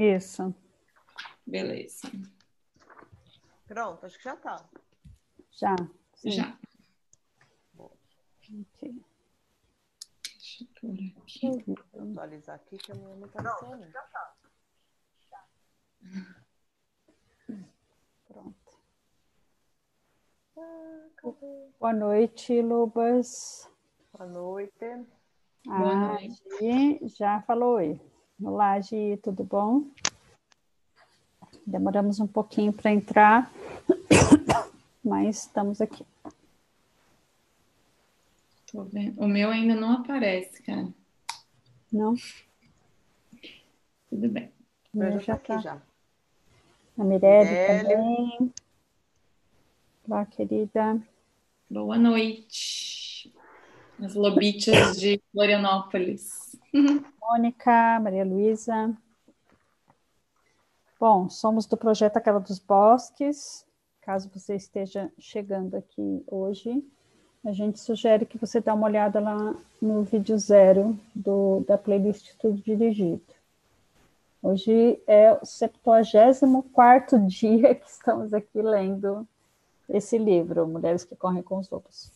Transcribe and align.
Isso. 0.00 0.54
Beleza. 1.46 2.10
Pronto, 3.68 4.06
acho 4.06 4.16
que 4.16 4.24
já 4.24 4.34
tá. 4.34 4.66
Já. 5.50 5.76
sim. 6.14 6.30
Já. 6.30 6.58
Ok. 7.76 9.04
Deixa 10.24 10.64
eu 10.64 10.68
pôr 10.80 10.94
aqui. 11.18 11.74
Vou 11.92 12.10
atualizar 12.12 12.56
aqui 12.56 12.78
que 12.78 12.92
a 12.92 12.94
minha 12.94 13.14
não 13.14 13.28
tá 13.28 13.42
funcionando. 13.58 13.92
Pronto. 18.26 18.80
Ah? 20.56 21.08
Boa 21.78 21.92
noite, 21.92 22.62
Lubas. 22.62 23.70
Boa 24.14 24.26
noite. 24.30 25.06
Boa 25.66 25.92
A 25.92 26.12
noite. 26.12 27.06
Já 27.06 27.42
falou 27.42 27.74
oi. 27.74 28.00
Olá, 28.42 28.80
Gi, 28.80 29.18
tudo 29.22 29.44
bom? 29.44 29.84
Demoramos 31.66 32.20
um 32.20 32.26
pouquinho 32.26 32.72
para 32.72 32.90
entrar, 32.90 33.52
mas 35.04 35.40
estamos 35.40 35.80
aqui. 35.82 36.06
Tô 38.72 38.84
vendo. 38.84 39.20
O 39.20 39.28
meu 39.28 39.50
ainda 39.50 39.74
não 39.74 39.92
aparece, 39.92 40.62
cara. 40.62 40.88
Não? 41.92 42.14
Tudo 44.08 44.28
bem. 44.30 44.50
O 44.94 44.98
meu 44.98 45.10
Eu 45.12 45.20
já 45.20 45.20
tá 45.20 45.24
já 45.26 45.34
aqui 45.34 45.46
tá. 45.48 45.58
já. 45.58 45.82
A 46.98 47.04
Mirelle 47.04 47.50
Mirelle. 47.50 47.88
também. 47.88 48.54
Olá, 50.08 50.24
querida. 50.24 51.02
Boa 51.68 51.98
noite. 51.98 53.34
As 54.02 54.14
lobitas 54.14 54.98
de 54.98 55.20
Florianópolis. 55.30 56.49
Mônica, 56.72 57.98
Maria 58.00 58.24
Luísa. 58.24 58.96
Bom, 60.98 61.28
somos 61.28 61.66
do 61.66 61.76
projeto 61.76 62.16
Aquela 62.16 62.38
dos 62.38 62.58
Bosques. 62.58 63.66
Caso 64.00 64.30
você 64.32 64.54
esteja 64.54 65.10
chegando 65.18 65.76
aqui 65.76 66.24
hoje, 66.26 66.84
a 67.44 67.52
gente 67.52 67.78
sugere 67.80 68.24
que 68.24 68.38
você 68.38 68.60
dê 68.60 68.70
uma 68.70 68.86
olhada 68.86 69.20
lá 69.20 69.54
no 69.80 70.02
vídeo 70.04 70.38
zero 70.38 70.98
do, 71.14 71.64
da 71.66 71.76
playlist 71.76 72.34
Tudo 72.38 72.60
Dirigido. 72.62 73.22
Hoje 74.42 75.02
é 75.06 75.32
o 75.32 75.44
74 75.44 77.18
dia 77.26 77.74
que 77.74 77.88
estamos 77.88 78.32
aqui 78.32 78.62
lendo 78.62 79.26
esse 79.88 80.16
livro, 80.16 80.66
Mulheres 80.66 81.04
que 81.04 81.16
Correm 81.16 81.42
com 81.42 81.58
os 81.58 81.68
Lobos. 81.68 82.10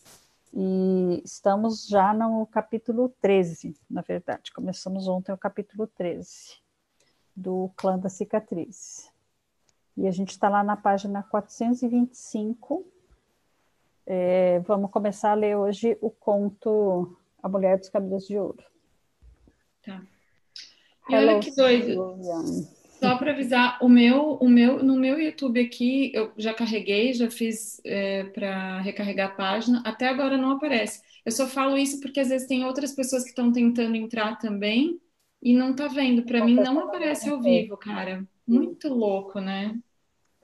E 0.57 1.21
estamos 1.25 1.89
já 1.89 2.15
no 2.15 2.47
capítulo 2.47 3.09
13, 3.21 3.77
na 3.91 4.03
verdade. 4.03 4.53
Começamos 4.53 5.09
ontem 5.09 5.33
o 5.33 5.37
capítulo 5.37 5.89
13 5.89 6.59
do 7.35 7.73
Clã 7.77 7.99
da 7.99 8.09
Cicatriz. 8.09 9.11
E 9.97 10.07
a 10.07 10.13
gente 10.13 10.31
está 10.31 10.49
lá 10.49 10.63
na 10.63 10.77
página 10.77 11.25
425. 11.25 12.87
É, 14.07 14.61
vamos 14.61 14.93
começar 14.93 15.33
a 15.33 15.35
ler 15.35 15.57
hoje 15.57 15.99
o 16.01 16.09
conto 16.09 17.19
A 17.43 17.49
Mulher 17.49 17.77
dos 17.77 17.89
Cabelos 17.89 18.25
de 18.25 18.39
Ouro. 18.39 18.63
Tá. 19.85 20.01
E 21.11 21.17
olha 21.17 21.41
que 21.41 21.51
doido. 21.51 22.17
Só 23.01 23.19
para 23.19 23.33
avisar, 23.33 23.79
o 23.83 23.89
meu, 23.89 24.35
o 24.35 24.49
meu, 24.49 24.83
no 24.83 24.97
meu 24.97 25.21
YouTube 25.21 25.61
aqui, 25.61 26.11
eu 26.15 26.33
já 26.37 26.55
carreguei, 26.55 27.13
já 27.13 27.31
fiz 27.31 27.81
para 28.33 28.81
recarregar 28.81 29.31
a 29.31 29.35
página, 29.35 29.83
até 29.85 30.09
agora 30.09 30.37
não 30.37 30.53
aparece. 30.53 31.03
Eu 31.25 31.33
só 31.33 31.47
falo 31.47 31.77
isso 31.77 32.01
porque 32.01 32.21
às 32.21 32.29
vezes 32.29 32.47
tem 32.47 32.65
outras 32.65 32.93
pessoas 32.93 33.23
que 33.23 33.31
estão 33.31 33.51
tentando 33.53 33.97
entrar 33.97 34.39
também 34.39 35.01
e 35.43 35.55
não 35.55 35.75
tá 35.75 35.89
vendo. 35.89 36.23
Para 36.23 36.45
mim 36.45 36.55
não 36.55 36.81
aparece 36.81 37.29
ao 37.29 37.41
vivo, 37.41 37.77
cara. 37.77 38.25
Muito 38.47 38.89
louco, 38.89 39.41
né? 39.41 39.75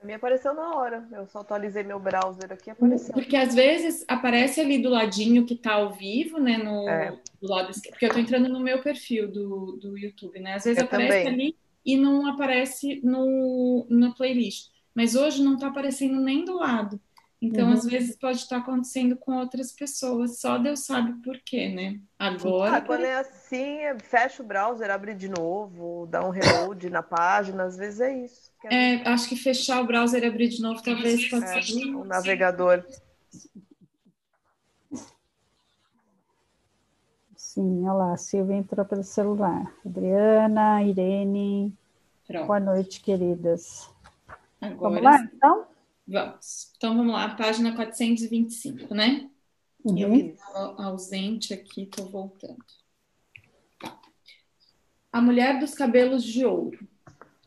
Minha 0.03 0.17
apareceu 0.17 0.55
na 0.55 0.75
hora. 0.75 1.07
Eu 1.11 1.27
só 1.27 1.39
atualizei 1.41 1.83
meu 1.83 1.99
browser 1.99 2.51
aqui 2.51 2.69
e 2.69 2.71
apareceu. 2.71 3.13
Porque 3.13 3.35
às 3.35 3.53
vezes 3.53 4.03
aparece 4.07 4.59
ali 4.59 4.79
do 4.79 4.89
ladinho 4.89 5.45
que 5.45 5.55
tá 5.55 5.73
ao 5.73 5.91
vivo, 5.93 6.39
né? 6.39 6.57
No, 6.57 6.89
É. 6.89 7.15
do 7.39 7.47
lado 7.47 7.69
esquerdo. 7.69 7.93
Porque 7.93 8.05
eu 8.07 8.13
tô 8.13 8.17
entrando 8.17 8.49
no 8.49 8.59
meu 8.59 8.81
perfil 8.81 9.31
do, 9.31 9.77
do 9.79 9.95
YouTube, 9.95 10.39
né? 10.39 10.55
Às 10.55 10.63
vezes 10.63 10.79
Eu 10.79 10.85
aparece 10.85 11.23
também. 11.25 11.45
ali 11.49 11.55
e 11.85 11.97
não 11.97 12.27
aparece 12.27 13.01
no, 13.03 13.85
na 13.89 14.11
playlist. 14.13 14.69
Mas 14.93 15.15
hoje 15.15 15.43
não 15.43 15.57
tá 15.57 15.67
aparecendo 15.67 16.19
nem 16.19 16.43
do 16.45 16.55
lado. 16.55 16.99
Então, 17.41 17.67
Uhum. 17.69 17.73
às 17.73 17.85
vezes 17.85 18.15
pode 18.15 18.37
estar 18.37 18.57
acontecendo 18.57 19.15
com 19.15 19.35
outras 19.37 19.71
pessoas. 19.71 20.39
Só 20.39 20.59
Deus 20.59 20.81
sabe 20.85 21.13
por 21.23 21.39
quê, 21.43 21.69
né? 21.69 21.99
Agora. 22.19 22.75
Ah, 22.77 22.81
quando 22.81 23.03
é 23.03 23.15
assim, 23.15 23.77
é- 23.79 23.97
fecha 23.99 24.43
o 24.43 24.45
browser, 24.45 24.91
abre 24.91 25.15
de 25.15 25.27
novo, 25.27 26.05
dá 26.07 26.23
um 26.23 26.29
reload 26.29 26.87
na 26.91 27.01
página, 27.01 27.63
às 27.63 27.75
vezes 27.77 27.99
é 27.99 28.25
isso. 28.25 28.51
é 28.65 28.93
É, 29.01 29.07
acho 29.09 29.27
que 29.27 29.35
fechar 29.35 29.81
o 29.81 29.87
browser 29.87 30.21
e 30.23 30.27
abrir 30.27 30.49
de 30.49 30.61
novo 30.61 30.83
talvez 30.83 31.27
possa 31.29 31.57
É, 31.57 31.61
ser. 31.63 31.95
o 31.95 32.03
navegador. 32.05 32.85
Sim, 37.53 37.81
olha 37.85 37.91
lá, 37.91 38.13
a 38.13 38.17
Silvia 38.17 38.55
entrou 38.55 38.85
pelo 38.85 39.03
celular. 39.03 39.75
Adriana, 39.85 40.81
Irene, 40.83 41.77
Pronto. 42.25 42.47
boa 42.47 42.61
noite, 42.61 43.01
queridas. 43.01 43.89
Agora 44.61 44.93
Vamos 44.93 45.03
lá, 45.03 45.21
então? 45.21 45.67
Vamos. 46.07 46.71
Então 46.77 46.95
vamos 46.95 47.11
lá, 47.11 47.35
página 47.35 47.75
425, 47.75 48.95
né? 48.95 49.29
Eu 49.85 50.07
Uhum. 50.07 50.13
que 50.13 50.25
estava 50.27 50.81
ausente 50.81 51.53
aqui, 51.53 51.81
estou 51.81 52.09
voltando. 52.09 52.63
A 55.11 55.21
mulher 55.21 55.59
dos 55.59 55.73
cabelos 55.73 56.23
de 56.23 56.45
ouro. 56.45 56.87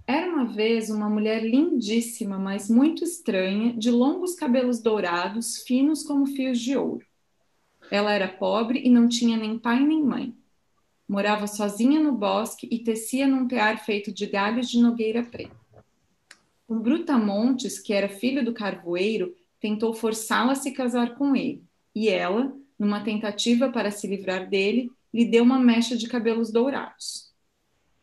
Era 0.07 0.27
uma 0.31 0.45
vez 0.45 0.91
uma 0.91 1.09
mulher 1.09 1.43
lindíssima, 1.43 2.39
mas 2.39 2.69
muito 2.69 3.03
estranha, 3.03 3.73
de 3.73 3.91
longos 3.91 4.35
cabelos 4.35 4.83
dourados, 4.83 5.63
finos 5.63 6.03
como 6.03 6.27
fios 6.27 6.61
de 6.61 6.77
ouro. 6.77 7.07
Ela 7.95 8.13
era 8.13 8.27
pobre 8.27 8.81
e 8.85 8.91
não 8.91 9.09
tinha 9.09 9.37
nem 9.37 9.57
pai 9.57 9.79
nem 9.79 10.03
mãe. 10.03 10.35
Morava 11.09 11.47
sozinha 11.47 12.01
no 12.01 12.11
bosque 12.11 12.67
e 12.69 12.81
tecia 12.81 13.25
num 13.25 13.47
tear 13.47 13.85
feito 13.85 14.11
de 14.11 14.27
galhos 14.27 14.69
de 14.69 14.81
nogueira 14.81 15.23
preta. 15.23 15.55
O 16.67 16.75
Brutamontes, 16.75 17.79
que 17.79 17.93
era 17.93 18.09
filho 18.09 18.45
do 18.45 18.53
carvoeiro, 18.53 19.33
tentou 19.61 19.95
forçá-la 19.95 20.55
a 20.55 20.57
se 20.57 20.73
casar 20.73 21.15
com 21.15 21.37
ele, 21.37 21.63
e 21.95 22.09
ela, 22.09 22.53
numa 22.77 23.05
tentativa 23.05 23.71
para 23.71 23.93
se 23.93 24.09
livrar 24.09 24.51
dele, 24.51 24.91
lhe 25.13 25.25
deu 25.25 25.45
uma 25.45 25.61
mecha 25.61 25.97
de 25.97 26.09
cabelos 26.09 26.51
dourados. 26.51 27.33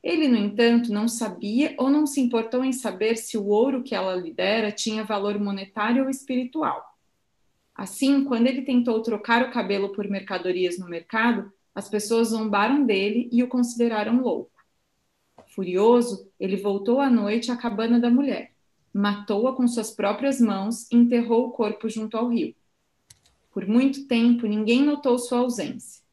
Ele, 0.01 0.25
no 0.29 0.37
entanto, 0.37 0.89
não 0.89 1.09
sabia 1.09 1.75
ou 1.77 1.89
não 1.89 2.07
se 2.07 2.21
importou 2.21 2.63
em 2.63 2.71
saber 2.71 3.17
se 3.17 3.37
o 3.37 3.47
ouro 3.47 3.83
que 3.83 3.93
ela 3.93 4.15
lhe 4.15 4.31
dera 4.31 4.71
tinha 4.71 5.03
valor 5.03 5.37
monetário 5.37 6.05
ou 6.05 6.09
espiritual. 6.09 6.90
Assim, 7.81 8.23
quando 8.25 8.45
ele 8.45 8.61
tentou 8.61 9.01
trocar 9.01 9.41
o 9.41 9.51
cabelo 9.51 9.91
por 9.91 10.07
mercadorias 10.07 10.77
no 10.77 10.87
mercado, 10.87 11.51
as 11.73 11.89
pessoas 11.89 12.27
zombaram 12.27 12.85
dele 12.85 13.27
e 13.31 13.41
o 13.41 13.47
consideraram 13.47 14.21
louco. 14.21 14.51
Furioso, 15.47 16.29
ele 16.39 16.57
voltou 16.57 17.01
à 17.01 17.09
noite 17.09 17.51
à 17.51 17.57
cabana 17.57 17.99
da 17.99 18.07
mulher, 18.07 18.51
matou-a 18.93 19.55
com 19.55 19.67
suas 19.67 19.89
próprias 19.89 20.39
mãos 20.39 20.87
e 20.91 20.95
enterrou 20.95 21.47
o 21.47 21.51
corpo 21.53 21.89
junto 21.89 22.15
ao 22.15 22.27
rio. 22.27 22.53
Por 23.51 23.65
muito 23.65 24.07
tempo, 24.07 24.45
ninguém 24.45 24.83
notou 24.83 25.17
sua 25.17 25.39
ausência. 25.39 26.03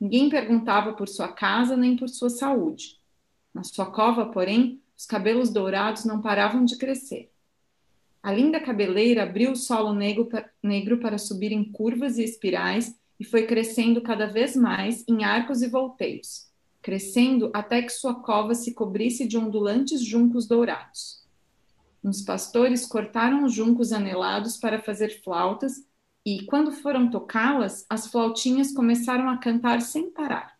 Ninguém 0.00 0.28
perguntava 0.28 0.92
por 0.92 1.08
sua 1.08 1.28
casa 1.28 1.76
nem 1.76 1.94
por 1.94 2.08
sua 2.08 2.30
saúde. 2.30 2.98
Na 3.54 3.62
sua 3.62 3.86
cova, 3.86 4.26
porém, 4.26 4.82
os 4.98 5.06
cabelos 5.06 5.50
dourados 5.50 6.04
não 6.04 6.20
paravam 6.20 6.64
de 6.64 6.76
crescer. 6.76 7.31
A 8.22 8.32
linda 8.32 8.60
cabeleira 8.60 9.24
abriu 9.24 9.50
o 9.50 9.56
solo 9.56 9.92
negro, 9.92 10.26
pa- 10.26 10.48
negro 10.62 10.98
para 10.98 11.18
subir 11.18 11.50
em 11.50 11.64
curvas 11.64 12.18
e 12.18 12.22
espirais 12.22 12.96
e 13.18 13.24
foi 13.24 13.46
crescendo 13.46 14.00
cada 14.00 14.26
vez 14.26 14.54
mais 14.54 15.04
em 15.08 15.24
arcos 15.24 15.60
e 15.60 15.68
volteios, 15.68 16.46
crescendo 16.80 17.50
até 17.52 17.82
que 17.82 17.90
sua 17.90 18.14
cova 18.14 18.54
se 18.54 18.74
cobrisse 18.74 19.26
de 19.26 19.36
ondulantes 19.36 20.04
juncos 20.04 20.46
dourados. 20.46 21.20
Uns 22.02 22.22
pastores 22.22 22.86
cortaram 22.86 23.44
os 23.44 23.52
juncos 23.52 23.92
anelados 23.92 24.56
para 24.56 24.80
fazer 24.80 25.22
flautas 25.22 25.84
e, 26.24 26.44
quando 26.46 26.70
foram 26.70 27.10
tocá-las, 27.10 27.84
as 27.90 28.06
flautinhas 28.06 28.72
começaram 28.72 29.28
a 29.28 29.38
cantar 29.38 29.80
sem 29.80 30.10
parar. 30.10 30.56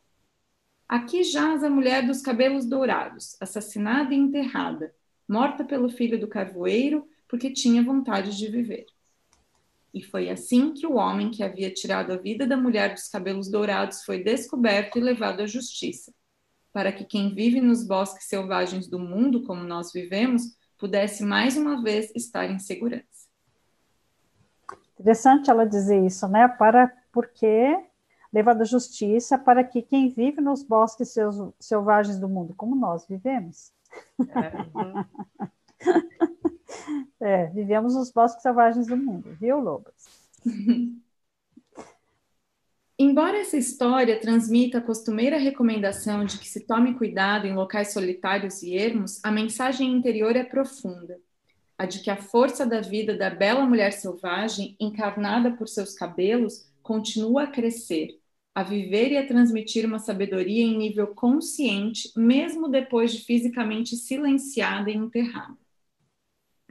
Aqui 0.88 1.22
jaz 1.22 1.62
a 1.62 1.70
mulher 1.70 2.04
dos 2.04 2.20
cabelos 2.20 2.66
dourados, 2.66 3.36
assassinada 3.40 4.12
e 4.12 4.18
enterrada, 4.18 4.92
morta 5.28 5.64
pelo 5.64 5.88
filho 5.88 6.18
do 6.18 6.26
carvoeiro 6.26 7.08
porque 7.32 7.50
tinha 7.50 7.82
vontade 7.82 8.36
de 8.36 8.46
viver. 8.46 8.84
E 9.94 10.02
foi 10.02 10.28
assim 10.28 10.74
que 10.74 10.86
o 10.86 10.96
homem 10.96 11.30
que 11.30 11.42
havia 11.42 11.72
tirado 11.72 12.12
a 12.12 12.16
vida 12.18 12.46
da 12.46 12.58
mulher 12.58 12.92
dos 12.92 13.08
cabelos 13.08 13.50
dourados 13.50 14.04
foi 14.04 14.22
descoberto 14.22 14.98
e 14.98 15.00
levado 15.00 15.40
à 15.40 15.46
justiça, 15.46 16.12
para 16.74 16.92
que 16.92 17.04
quem 17.04 17.34
vive 17.34 17.58
nos 17.58 17.86
bosques 17.86 18.26
selvagens 18.26 18.86
do 18.86 18.98
mundo 18.98 19.44
como 19.44 19.64
nós 19.64 19.94
vivemos 19.94 20.42
pudesse 20.76 21.24
mais 21.24 21.56
uma 21.56 21.82
vez 21.82 22.12
estar 22.14 22.50
em 22.50 22.58
segurança. 22.58 23.06
Interessante 25.00 25.48
ela 25.48 25.64
dizer 25.64 26.04
isso, 26.04 26.28
né? 26.28 26.46
Para 26.46 26.94
porque 27.10 27.74
levado 28.30 28.60
à 28.60 28.64
justiça 28.64 29.38
para 29.38 29.64
que 29.64 29.80
quem 29.80 30.10
vive 30.10 30.42
nos 30.42 30.62
bosques 30.62 31.14
selvagens 31.58 32.18
do 32.18 32.28
mundo, 32.28 32.52
como 32.54 32.76
nós 32.76 33.06
vivemos, 33.06 33.72
É, 34.20 34.52
vivemos 37.52 37.94
nos 37.94 38.10
bosques 38.10 38.42
selvagens 38.42 38.86
do 38.86 38.96
mundo, 38.96 39.36
viu, 39.40 39.60
Lobas? 39.60 39.94
Embora 42.98 43.38
essa 43.38 43.56
história 43.56 44.20
transmita 44.20 44.78
a 44.78 44.80
costumeira 44.80 45.36
recomendação 45.36 46.24
de 46.24 46.38
que 46.38 46.48
se 46.48 46.60
tome 46.60 46.94
cuidado 46.94 47.46
em 47.46 47.54
locais 47.54 47.92
solitários 47.92 48.62
e 48.62 48.74
ermos, 48.74 49.18
a 49.24 49.30
mensagem 49.30 49.90
interior 49.90 50.36
é 50.36 50.44
profunda. 50.44 51.18
A 51.76 51.86
de 51.86 52.00
que 52.00 52.10
a 52.10 52.16
força 52.16 52.64
da 52.64 52.80
vida 52.80 53.16
da 53.16 53.30
bela 53.30 53.66
mulher 53.66 53.92
selvagem, 53.92 54.76
encarnada 54.78 55.50
por 55.52 55.68
seus 55.68 55.94
cabelos, 55.94 56.70
continua 56.82 57.44
a 57.44 57.46
crescer, 57.46 58.20
a 58.54 58.62
viver 58.62 59.10
e 59.12 59.16
a 59.16 59.26
transmitir 59.26 59.86
uma 59.86 59.98
sabedoria 59.98 60.62
em 60.62 60.76
nível 60.76 61.08
consciente, 61.08 62.12
mesmo 62.16 62.68
depois 62.68 63.12
de 63.12 63.24
fisicamente 63.24 63.96
silenciada 63.96 64.90
e 64.90 64.96
enterrada. 64.96 65.61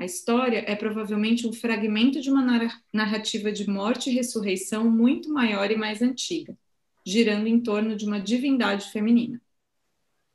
A 0.01 0.05
história 0.05 0.65
é 0.67 0.75
provavelmente 0.75 1.47
um 1.47 1.53
fragmento 1.53 2.19
de 2.19 2.31
uma 2.31 2.43
narrativa 2.91 3.51
de 3.51 3.69
morte 3.69 4.09
e 4.09 4.13
ressurreição 4.13 4.89
muito 4.89 5.31
maior 5.31 5.69
e 5.69 5.77
mais 5.77 6.01
antiga, 6.01 6.57
girando 7.05 7.45
em 7.45 7.61
torno 7.61 7.95
de 7.95 8.03
uma 8.03 8.19
divindade 8.19 8.89
feminina. 8.89 9.39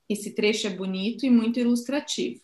Esse 0.09 0.37
trecho 0.37 0.69
é 0.69 0.71
bonito 0.71 1.27
e 1.27 1.31
muito 1.31 1.59
ilustrativo. 1.59 2.43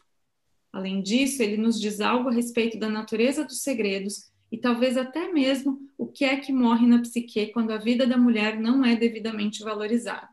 Além 0.72 1.00
disso, 1.00 1.44
ele 1.44 1.56
nos 1.56 1.80
diz 1.80 2.00
algo 2.00 2.28
a 2.28 2.32
respeito 2.32 2.76
da 2.76 2.88
natureza 2.88 3.44
dos 3.44 3.62
segredos 3.62 4.32
e 4.50 4.58
talvez 4.58 4.96
até 4.96 5.32
mesmo 5.32 5.78
o 5.96 6.08
que 6.08 6.24
é 6.24 6.36
que 6.38 6.52
morre 6.52 6.88
na 6.88 7.02
psique 7.02 7.52
quando 7.52 7.70
a 7.70 7.78
vida 7.78 8.04
da 8.04 8.18
mulher 8.18 8.58
não 8.58 8.84
é 8.84 8.96
devidamente 8.96 9.62
valorizada. 9.62 10.28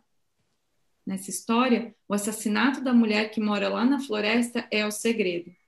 Nessa 1.06 1.30
história, 1.30 1.94
o 2.08 2.16
assassinato 2.16 2.82
da 2.82 2.96
mulher 2.96 3.30
que 3.30 3.40
mora 3.40 3.70
lá 3.70 3.86
na 3.86 4.00
floresta 4.00 4.68
é 4.72 4.88
o 4.88 4.92
segredo 4.92 5.59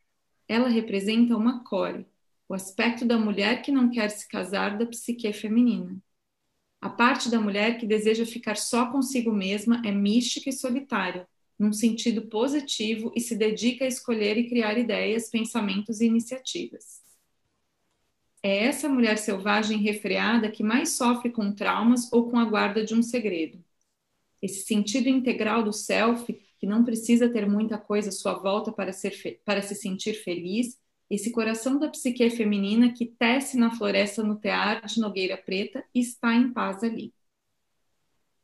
ela 0.51 0.67
representa 0.67 1.37
uma 1.37 1.63
core, 1.63 2.05
o 2.49 2.53
aspecto 2.53 3.05
da 3.05 3.17
mulher 3.17 3.61
que 3.61 3.71
não 3.71 3.89
quer 3.89 4.09
se 4.09 4.27
casar 4.27 4.77
da 4.77 4.85
psique 4.85 5.31
feminina. 5.31 5.97
A 6.81 6.89
parte 6.89 7.29
da 7.29 7.39
mulher 7.39 7.77
que 7.77 7.85
deseja 7.85 8.25
ficar 8.25 8.57
só 8.57 8.91
consigo 8.91 9.31
mesma 9.31 9.81
é 9.85 9.91
mística 9.93 10.49
e 10.49 10.53
solitária, 10.53 11.25
num 11.57 11.71
sentido 11.71 12.23
positivo 12.23 13.13
e 13.15 13.21
se 13.21 13.33
dedica 13.33 13.85
a 13.85 13.87
escolher 13.87 14.37
e 14.37 14.49
criar 14.49 14.77
ideias, 14.77 15.29
pensamentos 15.29 16.01
e 16.01 16.07
iniciativas. 16.07 17.01
É 18.43 18.65
essa 18.65 18.89
mulher 18.89 19.17
selvagem 19.19 19.77
refreada 19.77 20.51
que 20.51 20.63
mais 20.63 20.89
sofre 20.97 21.29
com 21.29 21.53
traumas 21.53 22.11
ou 22.11 22.29
com 22.29 22.37
a 22.37 22.43
guarda 22.43 22.83
de 22.83 22.93
um 22.93 23.01
segredo. 23.01 23.63
Esse 24.41 24.65
sentido 24.65 25.07
integral 25.07 25.63
do 25.63 25.71
self 25.71 26.27
que 26.61 26.67
não 26.67 26.85
precisa 26.85 27.27
ter 27.27 27.49
muita 27.49 27.75
coisa 27.75 28.09
à 28.09 28.11
sua 28.11 28.35
volta 28.35 28.71
para, 28.71 28.93
ser, 28.93 29.41
para 29.43 29.63
se 29.63 29.73
sentir 29.73 30.13
feliz, 30.13 30.79
esse 31.09 31.31
coração 31.31 31.79
da 31.79 31.89
psique 31.89 32.29
feminina 32.29 32.93
que 32.93 33.07
tece 33.07 33.57
na 33.57 33.75
floresta 33.75 34.21
no 34.21 34.35
tear 34.35 34.85
de 34.85 35.01
Nogueira 35.01 35.35
Preta 35.35 35.83
está 35.93 36.35
em 36.35 36.53
paz 36.53 36.83
ali. 36.83 37.11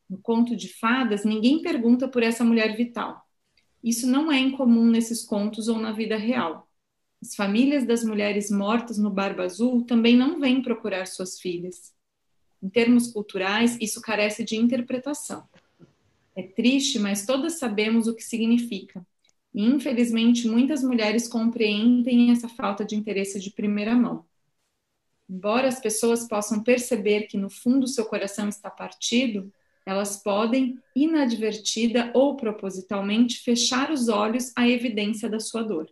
No 0.10 0.18
conto 0.18 0.56
de 0.56 0.68
fadas, 0.68 1.24
ninguém 1.24 1.62
pergunta 1.62 2.08
por 2.08 2.24
essa 2.24 2.44
mulher 2.44 2.76
vital. 2.76 3.24
Isso 3.84 4.08
não 4.08 4.32
é 4.32 4.40
incomum 4.40 4.86
nesses 4.86 5.24
contos 5.24 5.68
ou 5.68 5.78
na 5.78 5.92
vida 5.92 6.18
real. 6.18 6.68
As 7.22 7.36
famílias 7.36 7.86
das 7.86 8.04
mulheres 8.04 8.50
mortas 8.50 8.98
no 8.98 9.12
Barba 9.12 9.44
Azul 9.44 9.86
também 9.86 10.18
não 10.18 10.40
vêm 10.40 10.64
procurar 10.64 11.06
suas 11.06 11.40
filhas. 11.40 11.94
Em 12.64 12.68
termos 12.68 13.12
culturais, 13.12 13.78
isso 13.80 14.02
carece 14.02 14.44
de 14.44 14.56
interpretação. 14.56 15.48
É 16.38 16.44
triste, 16.44 17.00
mas 17.00 17.26
todas 17.26 17.58
sabemos 17.58 18.08
o 18.08 18.16
que 18.16 18.24
significa. 18.24 19.04
E, 19.52 19.66
infelizmente, 19.66 20.48
muitas 20.48 20.84
mulheres 20.84 21.28
compreendem 21.28 22.32
essa 22.32 22.48
falta 22.48 22.86
de 22.86 22.96
interesse 22.96 23.40
de 23.40 23.50
primeira 23.50 23.96
mão. 23.96 24.24
Embora 25.28 25.68
as 25.68 25.80
pessoas 25.80 26.28
possam 26.28 26.62
perceber 26.62 27.24
que 27.24 27.40
no 27.40 27.50
fundo 27.50 27.88
seu 27.88 28.06
coração 28.06 28.48
está 28.48 28.70
partido, 28.70 29.52
elas 29.84 30.22
podem, 30.22 30.78
inadvertida 30.96 32.12
ou 32.14 32.38
propositalmente, 32.38 33.40
fechar 33.40 33.90
os 33.90 34.08
olhos 34.08 34.54
à 34.56 34.68
evidência 34.68 35.28
da 35.28 35.40
sua 35.40 35.64
dor. 35.64 35.90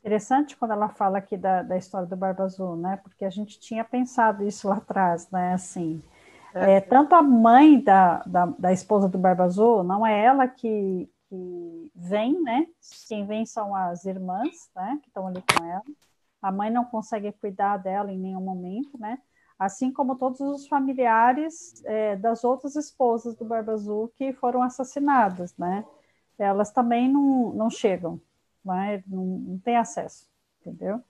Interessante 0.00 0.54
quando 0.54 0.72
ela 0.72 0.90
fala 0.90 1.16
aqui 1.16 1.38
da, 1.38 1.62
da 1.62 1.78
história 1.78 2.06
do 2.06 2.16
Barba 2.16 2.44
Azul, 2.44 2.76
né? 2.76 2.98
Porque 3.02 3.24
a 3.24 3.30
gente 3.30 3.58
tinha 3.58 3.84
pensado 3.84 4.46
isso 4.46 4.68
lá 4.68 4.76
atrás, 4.76 5.30
né? 5.30 5.54
Assim, 5.54 6.02
é. 6.54 6.72
é, 6.72 6.80
tanto 6.80 7.14
a 7.14 7.22
mãe 7.22 7.80
da, 7.80 8.18
da, 8.26 8.46
da, 8.46 8.72
esposa 8.72 9.08
do 9.08 9.18
Barba 9.18 9.44
Azul, 9.44 9.82
não 9.82 10.06
é 10.06 10.24
ela 10.24 10.48
que, 10.48 11.08
que 11.28 11.92
vem, 11.94 12.40
né? 12.42 12.66
Quem 13.08 13.26
vem 13.26 13.46
são 13.46 13.74
as 13.74 14.04
irmãs, 14.04 14.70
né? 14.74 14.98
Que 15.02 15.08
estão 15.08 15.26
ali 15.26 15.42
com 15.42 15.64
ela. 15.64 15.84
A 16.42 16.50
mãe 16.50 16.70
não 16.70 16.84
consegue 16.84 17.32
cuidar 17.32 17.76
dela 17.76 18.10
em 18.12 18.18
nenhum 18.18 18.40
momento, 18.40 18.98
né? 18.98 19.18
Assim 19.58 19.92
como 19.92 20.16
todos 20.16 20.40
os 20.40 20.66
familiares 20.66 21.82
é, 21.84 22.16
das 22.16 22.44
outras 22.44 22.76
esposas 22.76 23.36
do 23.36 23.44
Barba 23.44 23.72
Azul 23.72 24.10
que 24.16 24.32
foram 24.32 24.62
assassinadas, 24.62 25.54
né? 25.56 25.84
Elas 26.38 26.72
também 26.72 27.12
não, 27.12 27.52
não 27.52 27.68
chegam, 27.68 28.18
né? 28.64 29.04
não, 29.06 29.24
não 29.24 29.58
tem 29.58 29.76
acesso, 29.76 30.26
entendeu? 30.60 31.02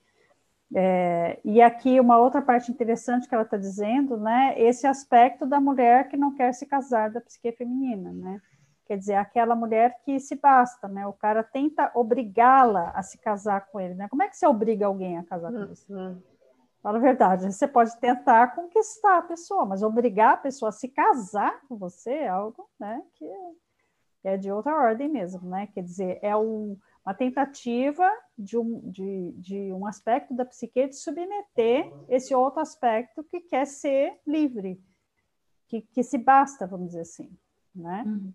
É, 0.73 1.39
e 1.43 1.61
aqui 1.61 1.99
uma 1.99 2.17
outra 2.17 2.41
parte 2.41 2.71
interessante 2.71 3.27
que 3.27 3.35
ela 3.35 3.43
está 3.43 3.57
dizendo, 3.57 4.15
né, 4.15 4.53
esse 4.57 4.87
aspecto 4.87 5.45
da 5.45 5.59
mulher 5.59 6.07
que 6.07 6.15
não 6.15 6.33
quer 6.33 6.53
se 6.53 6.65
casar 6.65 7.11
da 7.11 7.19
psique 7.19 7.51
feminina, 7.51 8.13
né, 8.13 8.41
quer 8.85 8.97
dizer, 8.97 9.15
aquela 9.15 9.53
mulher 9.53 9.97
que 10.05 10.17
se 10.17 10.35
basta, 10.35 10.87
né, 10.87 11.05
o 11.05 11.11
cara 11.11 11.43
tenta 11.43 11.91
obrigá-la 11.93 12.91
a 12.91 13.03
se 13.03 13.17
casar 13.17 13.67
com 13.67 13.81
ele, 13.81 13.95
né, 13.95 14.07
como 14.09 14.23
é 14.23 14.29
que 14.29 14.37
você 14.37 14.47
obriga 14.47 14.85
alguém 14.85 15.17
a 15.17 15.23
casar 15.25 15.51
com 15.51 15.67
você? 15.67 15.93
Uhum. 15.93 16.21
Fala 16.81 16.97
a 16.97 17.01
verdade, 17.01 17.51
você 17.51 17.67
pode 17.67 17.99
tentar 17.99 18.55
conquistar 18.55 19.17
a 19.17 19.23
pessoa, 19.23 19.65
mas 19.65 19.83
obrigar 19.83 20.35
a 20.35 20.37
pessoa 20.37 20.69
a 20.69 20.73
se 20.73 20.87
casar 20.87 21.59
com 21.67 21.77
você 21.77 22.11
é 22.11 22.29
algo, 22.29 22.65
né, 22.79 23.01
que 23.15 23.29
é 24.23 24.37
de 24.37 24.49
outra 24.49 24.73
ordem 24.73 25.09
mesmo, 25.09 25.49
né, 25.49 25.67
quer 25.73 25.83
dizer, 25.83 26.17
é 26.21 26.33
um 26.33 26.77
uma 27.05 27.13
tentativa 27.13 28.07
de 28.41 28.57
um, 28.57 28.89
de, 28.89 29.31
de 29.37 29.73
um 29.73 29.85
aspecto 29.85 30.33
da 30.33 30.45
psique 30.45 30.87
de 30.87 30.95
submeter 30.95 31.91
esse 32.09 32.33
outro 32.33 32.59
aspecto 32.59 33.23
que 33.23 33.41
quer 33.41 33.65
ser 33.65 34.19
livre, 34.25 34.81
que, 35.67 35.81
que 35.81 36.03
se 36.03 36.17
basta, 36.17 36.67
vamos 36.67 36.87
dizer 36.87 37.01
assim, 37.01 37.29
né? 37.73 38.03
Uhum. 38.05 38.33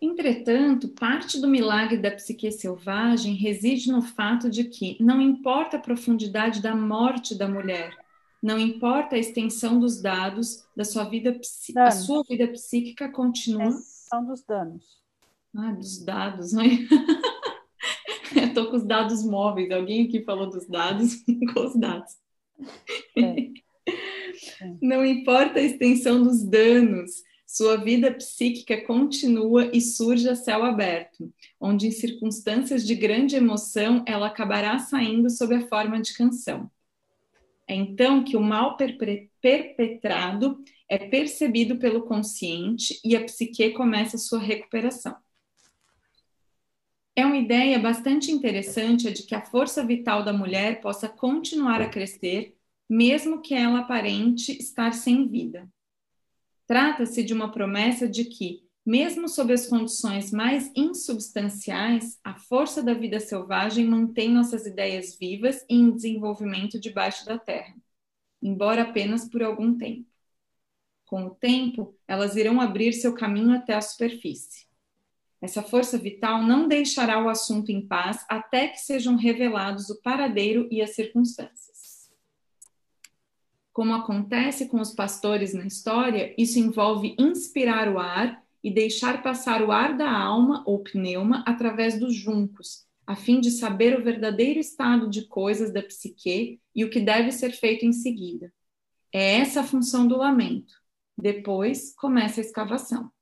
Entretanto, 0.00 0.88
parte 0.90 1.40
do 1.40 1.48
milagre 1.48 1.96
da 1.96 2.10
psique 2.12 2.52
selvagem 2.52 3.34
reside 3.34 3.90
no 3.90 4.00
fato 4.00 4.48
de 4.48 4.64
que 4.64 4.96
não 5.02 5.20
importa 5.20 5.76
a 5.76 5.80
profundidade 5.80 6.62
da 6.62 6.74
morte 6.74 7.36
da 7.36 7.48
mulher, 7.48 7.96
não 8.40 8.58
importa 8.58 9.16
a 9.16 9.18
extensão 9.18 9.80
dos 9.80 10.00
dados 10.00 10.64
da 10.76 10.84
sua 10.84 11.04
vida, 11.04 11.40
a 11.76 11.90
sua 11.90 12.22
vida 12.22 12.46
psíquica 12.46 13.08
continua. 13.08 13.64
Extensão 13.64 14.24
dos 14.24 14.44
danos. 14.44 15.07
Ah, 15.60 15.72
dos 15.72 16.04
dados, 16.04 16.52
né? 16.52 16.62
Estou 18.32 18.70
com 18.70 18.76
os 18.76 18.84
dados 18.84 19.24
móveis. 19.24 19.68
Alguém 19.72 20.06
aqui 20.06 20.22
falou 20.22 20.48
dos 20.48 20.68
dados 20.68 21.16
com 21.52 21.66
os 21.66 21.74
dados. 21.74 22.12
É. 23.18 23.50
Não 24.80 25.04
importa 25.04 25.58
a 25.58 25.62
extensão 25.62 26.22
dos 26.22 26.44
danos, 26.44 27.24
sua 27.44 27.76
vida 27.76 28.14
psíquica 28.14 28.84
continua 28.86 29.68
e 29.74 29.80
surge 29.80 30.28
a 30.28 30.36
céu 30.36 30.62
aberto, 30.62 31.28
onde 31.60 31.88
em 31.88 31.90
circunstâncias 31.90 32.86
de 32.86 32.94
grande 32.94 33.34
emoção 33.34 34.04
ela 34.06 34.28
acabará 34.28 34.78
saindo 34.78 35.28
sob 35.28 35.56
a 35.56 35.66
forma 35.66 36.00
de 36.00 36.14
canção. 36.14 36.70
É 37.66 37.74
então 37.74 38.22
que 38.22 38.36
o 38.36 38.40
mal 38.40 38.76
perpetrado 38.76 40.62
é 40.88 40.98
percebido 40.98 41.78
pelo 41.78 42.02
consciente 42.02 43.00
e 43.04 43.16
a 43.16 43.24
psique 43.24 43.70
começa 43.70 44.16
sua 44.16 44.38
recuperação. 44.38 45.16
É 47.18 47.26
uma 47.26 47.36
ideia 47.36 47.80
bastante 47.80 48.30
interessante 48.30 49.08
a 49.08 49.12
de 49.12 49.24
que 49.24 49.34
a 49.34 49.44
força 49.44 49.84
vital 49.84 50.22
da 50.22 50.32
mulher 50.32 50.80
possa 50.80 51.08
continuar 51.08 51.82
a 51.82 51.88
crescer, 51.88 52.56
mesmo 52.88 53.42
que 53.42 53.54
ela 53.54 53.80
aparente 53.80 54.52
estar 54.52 54.94
sem 54.94 55.26
vida. 55.26 55.68
Trata-se 56.64 57.24
de 57.24 57.34
uma 57.34 57.50
promessa 57.50 58.08
de 58.08 58.24
que, 58.24 58.62
mesmo 58.86 59.28
sob 59.28 59.52
as 59.52 59.66
condições 59.66 60.30
mais 60.30 60.70
insubstanciais, 60.76 62.20
a 62.22 62.38
força 62.38 62.84
da 62.84 62.94
vida 62.94 63.18
selvagem 63.18 63.84
mantém 63.84 64.30
nossas 64.30 64.64
ideias 64.64 65.18
vivas 65.18 65.66
e 65.68 65.74
em 65.74 65.90
desenvolvimento 65.90 66.78
debaixo 66.78 67.26
da 67.26 67.36
terra, 67.36 67.74
embora 68.40 68.82
apenas 68.82 69.28
por 69.28 69.42
algum 69.42 69.76
tempo. 69.76 70.06
Com 71.04 71.24
o 71.24 71.30
tempo, 71.30 71.98
elas 72.06 72.36
irão 72.36 72.60
abrir 72.60 72.92
seu 72.92 73.12
caminho 73.12 73.56
até 73.56 73.74
a 73.74 73.80
superfície. 73.80 74.67
Essa 75.40 75.62
força 75.62 75.96
vital 75.96 76.42
não 76.42 76.66
deixará 76.66 77.22
o 77.22 77.28
assunto 77.28 77.70
em 77.70 77.86
paz 77.86 78.24
até 78.28 78.68
que 78.68 78.80
sejam 78.80 79.16
revelados 79.16 79.88
o 79.88 80.02
paradeiro 80.02 80.68
e 80.70 80.82
as 80.82 80.94
circunstâncias. 80.94 82.10
Como 83.72 83.94
acontece 83.94 84.66
com 84.66 84.80
os 84.80 84.92
pastores 84.92 85.54
na 85.54 85.64
história, 85.64 86.34
isso 86.36 86.58
envolve 86.58 87.14
inspirar 87.16 87.88
o 87.88 87.98
ar 87.98 88.42
e 88.64 88.72
deixar 88.72 89.22
passar 89.22 89.62
o 89.62 89.70
ar 89.70 89.96
da 89.96 90.10
alma 90.10 90.64
ou 90.66 90.82
pneuma 90.82 91.44
através 91.46 91.96
dos 91.96 92.12
juncos, 92.12 92.84
a 93.06 93.14
fim 93.14 93.40
de 93.40 93.52
saber 93.52 93.96
o 93.96 94.02
verdadeiro 94.02 94.58
estado 94.58 95.08
de 95.08 95.28
coisas 95.28 95.72
da 95.72 95.80
psique 95.80 96.60
e 96.74 96.84
o 96.84 96.90
que 96.90 97.00
deve 97.00 97.30
ser 97.30 97.52
feito 97.52 97.86
em 97.86 97.92
seguida. 97.92 98.52
É 99.12 99.36
essa 99.36 99.60
a 99.60 99.64
função 99.64 100.08
do 100.08 100.16
lamento. 100.16 100.74
Depois 101.16 101.94
começa 101.94 102.40
a 102.40 102.44
escavação. 102.44 103.12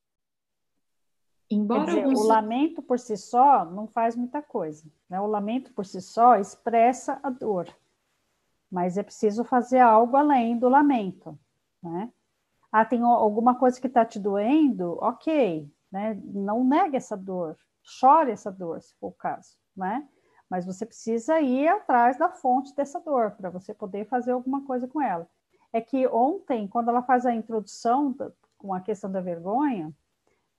Embora 1.50 1.86
dizer, 1.86 2.02
alguns... 2.04 2.20
O 2.20 2.26
lamento 2.26 2.82
por 2.82 2.98
si 2.98 3.16
só 3.16 3.64
não 3.64 3.86
faz 3.86 4.16
muita 4.16 4.42
coisa. 4.42 4.84
Né? 5.08 5.20
O 5.20 5.26
lamento 5.26 5.72
por 5.72 5.86
si 5.86 6.00
só 6.00 6.36
expressa 6.36 7.20
a 7.22 7.30
dor, 7.30 7.68
mas 8.70 8.98
é 8.98 9.02
preciso 9.02 9.44
fazer 9.44 9.78
algo 9.78 10.16
além 10.16 10.58
do 10.58 10.68
lamento. 10.68 11.38
Né? 11.82 12.12
Ah, 12.70 12.84
tem 12.84 13.02
alguma 13.02 13.54
coisa 13.54 13.80
que 13.80 13.86
está 13.86 14.04
te 14.04 14.18
doendo? 14.18 14.98
Ok, 15.00 15.72
né? 15.90 16.20
não 16.24 16.64
negue 16.64 16.96
essa 16.96 17.16
dor, 17.16 17.56
chore 17.82 18.32
essa 18.32 18.50
dor, 18.50 18.82
se 18.82 18.94
for 18.96 19.08
o 19.08 19.12
caso. 19.12 19.56
Né? 19.76 20.06
Mas 20.50 20.66
você 20.66 20.84
precisa 20.84 21.40
ir 21.40 21.68
atrás 21.68 22.18
da 22.18 22.28
fonte 22.28 22.74
dessa 22.74 23.00
dor 23.00 23.32
para 23.32 23.50
você 23.50 23.72
poder 23.72 24.06
fazer 24.06 24.32
alguma 24.32 24.64
coisa 24.64 24.88
com 24.88 25.00
ela. 25.00 25.28
É 25.72 25.80
que 25.80 26.06
ontem, 26.08 26.66
quando 26.66 26.88
ela 26.88 27.02
faz 27.02 27.26
a 27.26 27.34
introdução 27.34 28.12
da, 28.12 28.32
com 28.56 28.72
a 28.72 28.80
questão 28.80 29.10
da 29.10 29.20
vergonha, 29.20 29.92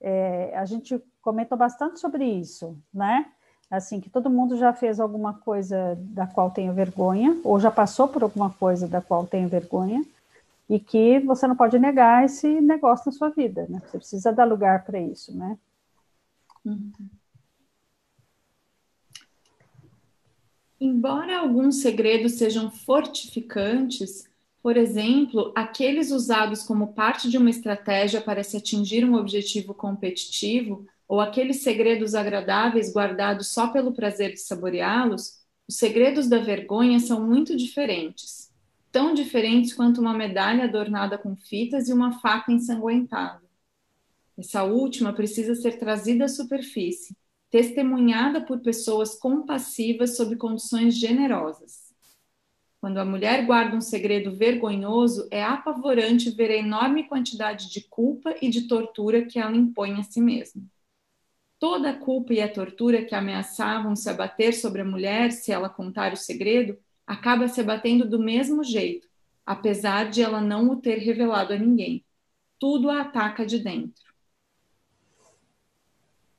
é, 0.01 0.53
a 0.55 0.65
gente 0.65 1.01
comentou 1.21 1.57
bastante 1.57 1.99
sobre 1.99 2.25
isso, 2.25 2.77
né? 2.93 3.25
Assim, 3.69 3.99
que 3.99 4.09
todo 4.09 4.29
mundo 4.29 4.57
já 4.57 4.71
fez 4.71 4.99
alguma 4.99 5.33
coisa 5.33 5.97
da 5.99 6.25
qual 6.25 6.49
tenha 6.51 6.71
vergonha, 6.71 7.39
ou 7.43 7.59
já 7.59 7.69
passou 7.69 8.07
por 8.07 8.23
alguma 8.23 8.49
coisa 8.49 8.87
da 8.87 9.01
qual 9.01 9.27
tenha 9.27 9.47
vergonha, 9.47 10.05
e 10.69 10.79
que 10.79 11.19
você 11.19 11.47
não 11.47 11.55
pode 11.55 11.77
negar 11.77 12.23
esse 12.23 12.61
negócio 12.61 13.11
na 13.11 13.17
sua 13.17 13.29
vida, 13.29 13.65
né? 13.69 13.81
Você 13.85 13.97
precisa 13.97 14.31
dar 14.31 14.45
lugar 14.45 14.85
para 14.85 14.99
isso, 14.99 15.35
né? 15.35 15.57
Uhum. 16.65 16.91
Embora 20.79 21.39
alguns 21.39 21.81
segredos 21.81 22.33
sejam 22.33 22.69
fortificantes, 22.69 24.26
por 24.67 24.75
exemplo, 24.75 25.53
aqueles 25.55 26.11
usados 26.11 26.61
como 26.61 26.91
parte 26.91 27.29
de 27.29 27.37
uma 27.37 27.49
estratégia 27.49 28.19
para 28.19 28.43
se 28.43 28.57
atingir 28.57 29.05
um 29.05 29.15
objetivo 29.15 29.73
competitivo, 29.73 30.85
ou 31.07 31.21
aqueles 31.21 31.61
segredos 31.61 32.13
agradáveis 32.13 32.93
guardados 32.93 33.47
só 33.47 33.69
pelo 33.69 33.93
prazer 33.93 34.33
de 34.33 34.41
saboreá-los, 34.41 35.37
os 35.69 35.77
segredos 35.77 36.27
da 36.27 36.39
vergonha 36.39 36.99
são 36.99 37.25
muito 37.25 37.55
diferentes. 37.55 38.51
Tão 38.91 39.13
diferentes 39.13 39.73
quanto 39.73 40.01
uma 40.01 40.13
medalha 40.13 40.65
adornada 40.65 41.17
com 41.17 41.33
fitas 41.37 41.87
e 41.87 41.93
uma 41.93 42.19
faca 42.19 42.51
ensanguentada. 42.51 43.43
Essa 44.37 44.65
última 44.65 45.13
precisa 45.13 45.55
ser 45.55 45.79
trazida 45.79 46.25
à 46.25 46.27
superfície, 46.27 47.15
testemunhada 47.49 48.41
por 48.41 48.59
pessoas 48.59 49.15
compassivas 49.15 50.17
sob 50.17 50.35
condições 50.35 50.93
generosas. 50.93 51.86
Quando 52.87 52.99
a 52.99 53.05
mulher 53.05 53.45
guarda 53.45 53.75
um 53.75 53.81
segredo 53.81 54.31
vergonhoso, 54.31 55.27
é 55.29 55.43
apavorante 55.43 56.29
ver 56.29 56.51
a 56.51 56.55
enorme 56.55 57.03
quantidade 57.03 57.69
de 57.69 57.81
culpa 57.81 58.33
e 58.41 58.49
de 58.49 58.65
tortura 58.65 59.25
que 59.25 59.37
ela 59.37 59.57
impõe 59.57 59.99
a 59.99 60.03
si 60.03 60.21
mesma. 60.21 60.63
Toda 61.59 61.89
a 61.89 61.97
culpa 61.97 62.33
e 62.33 62.41
a 62.41 62.47
tortura 62.47 63.03
que 63.03 63.13
ameaçavam 63.13 63.93
se 63.93 64.09
abater 64.09 64.53
sobre 64.53 64.79
a 64.79 64.85
mulher 64.85 65.33
se 65.33 65.51
ela 65.51 65.67
contar 65.67 66.13
o 66.13 66.15
segredo 66.15 66.79
acaba 67.05 67.49
se 67.49 67.59
abatendo 67.59 68.09
do 68.09 68.19
mesmo 68.19 68.63
jeito, 68.63 69.05
apesar 69.45 70.09
de 70.09 70.21
ela 70.21 70.39
não 70.39 70.69
o 70.69 70.77
ter 70.77 70.99
revelado 70.99 71.51
a 71.51 71.57
ninguém. 71.57 72.05
Tudo 72.57 72.89
a 72.89 73.01
ataca 73.01 73.45
de 73.45 73.59
dentro. 73.59 74.13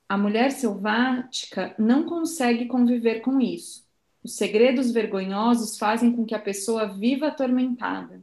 A 0.08 0.16
mulher 0.16 0.50
selvática 0.50 1.74
não 1.78 2.04
consegue 2.04 2.64
conviver 2.64 3.20
com 3.20 3.38
isso 3.38 3.86
os 4.22 4.36
segredos 4.36 4.90
vergonhosos 4.90 5.78
fazem 5.78 6.12
com 6.12 6.24
que 6.24 6.34
a 6.34 6.40
pessoa 6.40 6.86
viva 6.86 7.28
atormentada. 7.28 8.20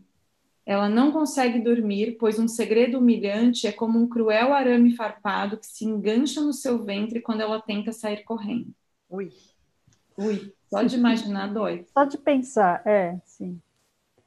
Ela 0.66 0.90
não 0.90 1.12
consegue 1.12 1.60
dormir, 1.60 2.18
pois 2.20 2.40
um 2.40 2.48
segredo 2.48 2.98
humilhante 2.98 3.68
é 3.68 3.72
como 3.72 4.00
um 4.00 4.08
cruel 4.08 4.54
arame 4.54 4.96
farpado 4.96 5.58
que 5.58 5.68
se 5.68 5.86
engancha 5.86 6.42
no 6.42 6.54
seu 6.54 6.84
ventre 6.84 7.22
quando 7.22 7.42
ela 7.42 7.62
tenta 7.62 7.92
sair 7.92 8.24
correndo. 8.24 8.74
Ui. 9.10 9.32
Ui, 10.18 10.54
só 10.70 10.82
de 10.82 10.96
imaginar 10.96 11.54
dói. 11.54 11.86
Só 11.94 12.06
de 12.06 12.18
pensar, 12.18 12.82
é, 12.88 13.20
sim. 13.26 13.60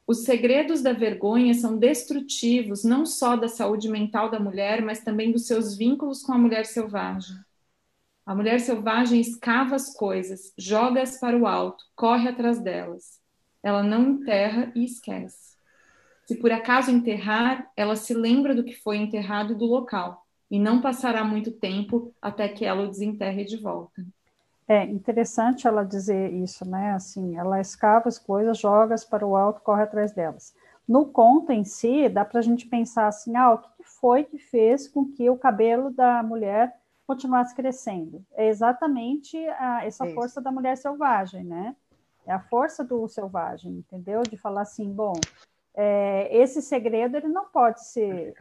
Os 0.06 0.24
segredos 0.24 0.80
da 0.80 0.92
vergonha 0.92 1.52
são 1.54 1.76
destrutivos 1.76 2.84
não 2.84 3.04
só 3.04 3.36
da 3.36 3.48
saúde 3.48 3.90
mental 3.90 4.30
da 4.30 4.40
mulher, 4.40 4.80
mas 4.80 5.00
também 5.00 5.32
dos 5.32 5.46
seus 5.46 5.76
vínculos 5.76 6.22
com 6.22 6.32
a 6.32 6.38
mulher 6.38 6.64
selvagem. 6.64 7.36
A 8.28 8.34
mulher 8.34 8.60
selvagem 8.60 9.22
escava 9.22 9.74
as 9.74 9.96
coisas, 9.96 10.52
joga-as 10.58 11.18
para 11.18 11.34
o 11.34 11.46
alto, 11.46 11.82
corre 11.96 12.28
atrás 12.28 12.60
delas. 12.60 13.18
Ela 13.62 13.82
não 13.82 14.06
enterra 14.06 14.70
e 14.74 14.84
esquece. 14.84 15.56
Se 16.26 16.34
por 16.34 16.52
acaso 16.52 16.90
enterrar, 16.90 17.70
ela 17.74 17.96
se 17.96 18.12
lembra 18.12 18.54
do 18.54 18.62
que 18.62 18.74
foi 18.74 18.98
enterrado 18.98 19.54
e 19.54 19.56
do 19.56 19.64
local, 19.64 20.26
e 20.50 20.58
não 20.60 20.82
passará 20.82 21.24
muito 21.24 21.52
tempo 21.52 22.12
até 22.20 22.46
que 22.48 22.66
ela 22.66 22.82
o 22.82 22.90
desenterre 22.90 23.46
de 23.46 23.56
volta. 23.56 24.04
É 24.68 24.84
interessante 24.84 25.66
ela 25.66 25.82
dizer 25.82 26.30
isso, 26.30 26.68
né? 26.68 26.92
Assim, 26.92 27.34
ela 27.38 27.62
escava 27.62 28.08
as 28.10 28.18
coisas, 28.18 28.58
joga-as 28.58 29.06
para 29.06 29.26
o 29.26 29.36
alto, 29.36 29.62
corre 29.62 29.84
atrás 29.84 30.12
delas. 30.12 30.54
No 30.86 31.06
conto 31.06 31.50
em 31.50 31.64
si, 31.64 32.10
dá 32.10 32.26
para 32.26 32.40
a 32.40 32.42
gente 32.42 32.66
pensar 32.66 33.06
assim: 33.06 33.34
ah, 33.36 33.54
o 33.54 33.58
que 33.58 33.84
foi 33.84 34.22
que 34.22 34.36
fez 34.36 34.86
com 34.86 35.06
que 35.06 35.30
o 35.30 35.38
cabelo 35.38 35.90
da 35.90 36.22
mulher 36.22 36.77
continuasse 37.08 37.54
crescendo. 37.54 38.22
É 38.34 38.48
exatamente 38.48 39.34
a, 39.48 39.82
essa 39.82 40.04
Isso. 40.04 40.14
força 40.14 40.42
da 40.42 40.52
mulher 40.52 40.76
selvagem, 40.76 41.42
né? 41.42 41.74
É 42.26 42.32
a 42.32 42.38
força 42.38 42.84
do 42.84 43.08
selvagem, 43.08 43.72
entendeu? 43.72 44.20
De 44.20 44.36
falar 44.36 44.60
assim, 44.60 44.92
bom, 44.92 45.14
é, 45.74 46.28
esse 46.36 46.60
segredo 46.60 47.16
ele 47.16 47.28
não 47.28 47.46
pode 47.46 47.82
ser 47.86 48.34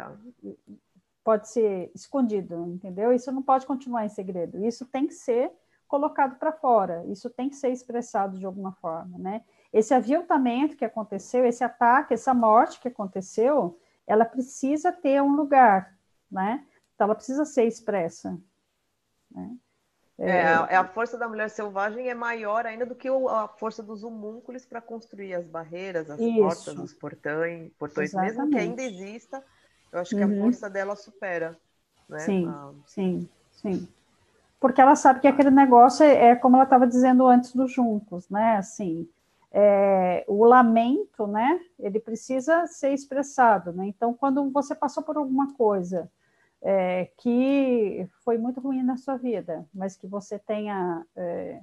pode 1.23 1.49
ser 1.49 1.91
escondido, 1.93 2.67
entendeu? 2.67 3.13
Isso 3.13 3.31
não 3.31 3.41
pode 3.41 3.65
continuar 3.65 4.05
em 4.05 4.09
segredo. 4.09 4.65
Isso 4.65 4.85
tem 4.85 5.07
que 5.07 5.13
ser 5.13 5.51
colocado 5.87 6.37
para 6.37 6.51
fora. 6.51 7.05
Isso 7.05 7.29
tem 7.29 7.49
que 7.49 7.55
ser 7.55 7.69
expressado 7.69 8.37
de 8.37 8.45
alguma 8.45 8.73
forma, 8.73 9.17
né? 9.17 9.43
Esse 9.71 9.93
aviltamento 9.93 10.75
que 10.75 10.85
aconteceu, 10.85 11.45
esse 11.45 11.63
ataque, 11.63 12.13
essa 12.13 12.33
morte 12.33 12.79
que 12.79 12.87
aconteceu, 12.87 13.77
ela 14.05 14.25
precisa 14.25 14.91
ter 14.91 15.21
um 15.21 15.35
lugar, 15.35 15.97
né? 16.29 16.65
Então, 16.95 17.05
ela 17.05 17.15
precisa 17.15 17.45
ser 17.45 17.65
expressa. 17.65 18.37
Né? 19.37 19.55
É, 20.19 20.31
é, 20.31 20.41
é, 20.41 20.75
a 20.75 20.83
força 20.83 21.15
da 21.15 21.27
mulher 21.27 21.47
selvagem 21.49 22.09
é 22.09 22.15
maior 22.15 22.65
ainda 22.65 22.87
do 22.87 22.95
que 22.95 23.07
a 23.07 23.47
força 23.47 23.83
dos 23.83 24.03
homúnculos 24.03 24.65
para 24.65 24.81
construir 24.81 25.35
as 25.35 25.45
barreiras, 25.45 26.09
as 26.09 26.19
Isso. 26.19 26.37
portas, 26.37 26.79
os 26.79 26.93
portões, 26.93 27.71
portões 27.77 28.13
mesmo 28.15 28.49
que 28.49 28.57
ainda 28.57 28.81
exista, 28.81 29.43
eu 29.91 29.99
acho 29.99 30.15
que 30.15 30.23
uhum. 30.23 30.39
a 30.39 30.43
força 30.43 30.69
dela 30.69 30.95
supera. 30.95 31.55
Né? 32.09 32.19
Sim, 32.19 32.47
ah. 32.47 32.71
sim, 32.87 33.29
sim. 33.51 33.87
Porque 34.59 34.81
ela 34.81 34.95
sabe 34.95 35.19
que 35.19 35.27
aquele 35.27 35.51
negócio 35.51 36.03
é, 36.03 36.29
é 36.29 36.35
como 36.35 36.55
ela 36.55 36.63
estava 36.63 36.87
dizendo 36.87 37.27
antes 37.27 37.53
dos 37.53 37.71
juntos, 37.71 38.27
né? 38.27 38.57
Assim, 38.57 39.07
é, 39.51 40.25
o 40.27 40.43
lamento, 40.45 41.27
né? 41.27 41.59
Ele 41.77 41.99
precisa 41.99 42.65
ser 42.65 42.91
expressado, 42.91 43.71
né? 43.71 43.85
Então, 43.85 44.15
quando 44.15 44.49
você 44.49 44.73
passou 44.73 45.03
por 45.03 45.15
alguma 45.15 45.53
coisa 45.53 46.09
é, 46.61 47.09
que 47.17 48.07
foi 48.23 48.37
muito 48.37 48.59
ruim 48.59 48.83
na 48.83 48.97
sua 48.97 49.17
vida, 49.17 49.65
mas 49.73 49.95
que 49.95 50.07
você 50.07 50.39
tenha 50.39 51.05
é, 51.15 51.61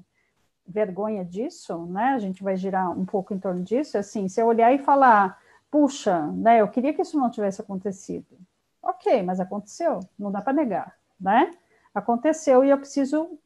vergonha 0.66 1.24
disso, 1.24 1.86
né? 1.86 2.14
A 2.14 2.18
gente 2.18 2.42
vai 2.42 2.56
girar 2.56 2.90
um 2.90 3.04
pouco 3.04 3.34
em 3.34 3.38
torno 3.38 3.62
disso, 3.62 3.98
assim, 3.98 4.28
se 4.28 4.40
eu 4.40 4.46
olhar 4.46 4.72
e 4.72 4.78
falar, 4.78 5.40
puxa, 5.70 6.26
né? 6.28 6.60
Eu 6.60 6.68
queria 6.68 6.94
que 6.94 7.02
isso 7.02 7.18
não 7.18 7.30
tivesse 7.30 7.60
acontecido. 7.60 8.38
Ok, 8.82 9.22
mas 9.22 9.40
aconteceu, 9.40 10.00
não 10.18 10.30
dá 10.30 10.40
para 10.40 10.52
negar, 10.52 10.96
né? 11.20 11.50
Aconteceu 11.94 12.64
e 12.64 12.70
eu 12.70 12.78
preciso, 12.78 13.38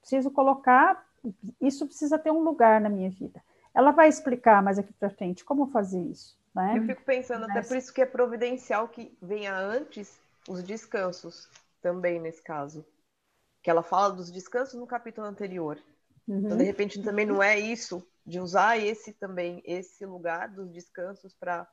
preciso 0.00 0.30
colocar, 0.30 1.06
isso 1.60 1.86
precisa 1.86 2.18
ter 2.18 2.30
um 2.30 2.40
lugar 2.40 2.80
na 2.80 2.88
minha 2.88 3.10
vida. 3.10 3.42
Ela 3.74 3.92
vai 3.92 4.08
explicar 4.08 4.62
mais 4.62 4.78
aqui 4.78 4.92
para 4.92 5.10
frente 5.10 5.44
como 5.44 5.66
fazer 5.66 6.00
isso. 6.00 6.38
Né? 6.54 6.74
Eu 6.76 6.82
fico 6.84 7.02
pensando, 7.04 7.46
mas... 7.46 7.50
até 7.50 7.68
por 7.68 7.76
isso 7.76 7.92
que 7.92 8.02
é 8.02 8.06
providencial 8.06 8.88
que 8.88 9.16
venha 9.22 9.54
antes 9.56 10.18
os 10.50 10.64
descansos 10.64 11.48
também 11.80 12.20
nesse 12.20 12.42
caso. 12.42 12.84
Que 13.62 13.70
ela 13.70 13.82
fala 13.82 14.12
dos 14.12 14.32
descansos 14.32 14.74
no 14.74 14.86
capítulo 14.86 15.26
anterior. 15.26 15.78
Uhum. 16.26 16.38
Então, 16.38 16.56
de 16.56 16.64
repente, 16.64 17.02
também 17.02 17.24
não 17.24 17.42
é 17.42 17.58
isso, 17.58 18.04
de 18.26 18.40
usar 18.40 18.76
esse 18.78 19.12
também, 19.12 19.62
esse 19.64 20.04
lugar 20.04 20.48
dos 20.48 20.70
descansos 20.72 21.34
para 21.34 21.68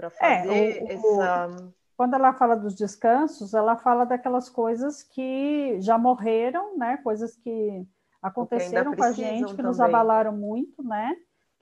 é, 0.00 0.10
fazer 0.10 0.78
é, 0.78 0.84
o, 0.84 1.22
essa. 1.22 1.72
Quando 1.96 2.14
ela 2.14 2.32
fala 2.34 2.56
dos 2.56 2.74
descansos, 2.74 3.54
ela 3.54 3.76
fala 3.76 4.04
daquelas 4.04 4.48
coisas 4.48 5.02
que 5.02 5.80
já 5.80 5.96
morreram, 5.96 6.76
né? 6.76 6.98
Coisas 6.98 7.36
que 7.36 7.86
aconteceram 8.20 8.94
com 8.94 9.02
a 9.02 9.12
gente, 9.12 9.44
que 9.44 9.50
também. 9.56 9.66
nos 9.66 9.80
abalaram 9.80 10.32
muito, 10.32 10.82
né? 10.82 11.16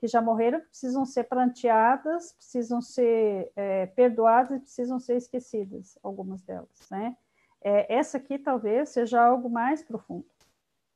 Que 0.04 0.08
já 0.08 0.20
morreram 0.20 0.61
precisam 0.61 1.06
ser 1.06 1.25
planteadas, 1.25 2.32
precisam 2.32 2.82
ser 2.82 3.50
é, 3.56 3.87
perdoadas 3.87 4.58
e 4.58 4.61
precisam 4.61 5.00
ser 5.00 5.16
esquecidas, 5.16 5.99
algumas 6.02 6.42
delas, 6.42 6.68
né? 6.90 7.16
é, 7.64 7.92
essa 7.92 8.18
aqui 8.18 8.38
talvez 8.38 8.90
seja 8.90 9.25
algo 9.25 9.49
mais 9.49 9.82
profundo, 9.82 10.26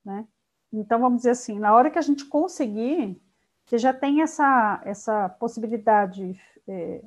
né? 0.04 0.28
Então, 0.70 1.00
vamos 1.00 1.18
dizer 1.18 1.30
assim, 1.30 1.58
na 1.58 1.74
hora 1.74 1.90
que 1.90 1.98
a 1.98 2.02
gente 2.02 2.26
conseguir, 2.26 3.18
você 3.64 3.78
já 3.78 3.94
tem 3.94 4.20
essa, 4.20 4.82
essa 4.84 5.30
possibilidade 5.30 6.38
é, 6.68 7.02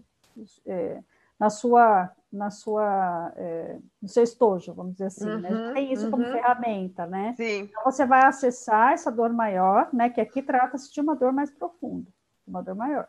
é, 0.66 1.04
na 1.42 1.50
sua, 1.50 2.12
na 2.32 2.52
sua, 2.52 3.34
é, 3.36 3.80
no 4.00 4.08
seu 4.08 4.22
estojo, 4.22 4.76
vamos 4.76 4.92
dizer 4.92 5.06
assim, 5.06 5.28
uhum, 5.28 5.40
né? 5.40 5.74
Tem 5.74 5.92
isso 5.92 6.06
uhum. 6.06 6.12
como 6.12 6.26
ferramenta, 6.26 7.08
né? 7.08 7.34
Sim. 7.36 7.62
Então, 7.62 7.84
você 7.84 8.06
vai 8.06 8.26
acessar 8.26 8.94
essa 8.94 9.12
dor 9.12 9.34
maior, 9.34 9.90
né? 9.92 10.08
Que 10.12 10.22
aqui 10.22 10.44
trata-se 10.44 10.94
de 10.94 11.02
uma 11.02 11.16
dor 11.16 11.34
mais 11.34 11.50
profunda, 11.50 12.08
uma 12.46 12.62
dor 12.62 12.76
maior, 12.76 13.08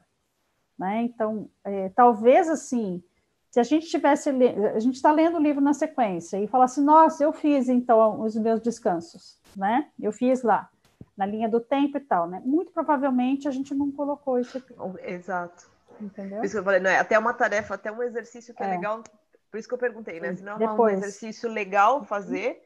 né? 0.79 1.03
Então, 1.03 1.47
é, 1.63 1.91
talvez 1.91 2.49
assim, 2.49 3.03
se 3.51 3.61
a 3.61 3.63
gente 3.63 3.87
tivesse, 3.89 4.31
a 4.31 4.81
gente 4.81 4.95
está 4.95 5.13
lendo 5.13 5.37
o 5.37 5.43
livro 5.43 5.61
na 5.61 5.75
sequência 5.75 6.39
e 6.39 6.47
falar 6.47 6.65
assim, 6.65 6.83
nossa, 6.83 7.23
eu 7.23 7.35
fiz 7.35 7.69
então 7.69 8.23
os 8.23 8.35
meus 8.35 8.63
descansos, 8.63 9.39
né? 9.55 9.91
Eu 10.01 10.11
fiz 10.11 10.43
lá, 10.43 10.71
na 11.15 11.27
linha 11.27 11.51
do 11.51 11.61
tempo 11.61 11.99
e 11.99 12.01
tal, 12.01 12.27
né? 12.27 12.41
Muito 12.47 12.73
provavelmente 12.73 13.47
a 13.47 13.51
gente 13.51 13.75
não 13.75 13.91
colocou 13.91 14.39
isso 14.39 14.57
aqui. 14.57 14.75
Exato. 15.05 15.71
Entendeu? 16.01 16.39
Por 16.39 16.45
isso 16.45 16.55
que 16.55 16.59
eu 16.59 16.65
falei, 16.65 16.81
não 16.81 16.91
é 16.91 16.99
até 16.99 17.19
uma 17.19 17.35
tarefa, 17.35 17.75
até 17.75 17.91
um 17.91 18.03
exercício 18.03 18.55
que 18.55 18.63
é, 18.63 18.67
é 18.67 18.71
legal. 18.71 19.03
Por 19.51 19.59
isso 19.59 19.69
que 19.69 19.75
eu 19.75 19.79
perguntei, 19.79 20.19
né? 20.19 20.35
Se 20.35 20.43
não 20.43 20.61
é 20.61 20.73
um 20.73 20.89
exercício 20.89 21.51
legal 21.51 22.05
fazer 22.05 22.63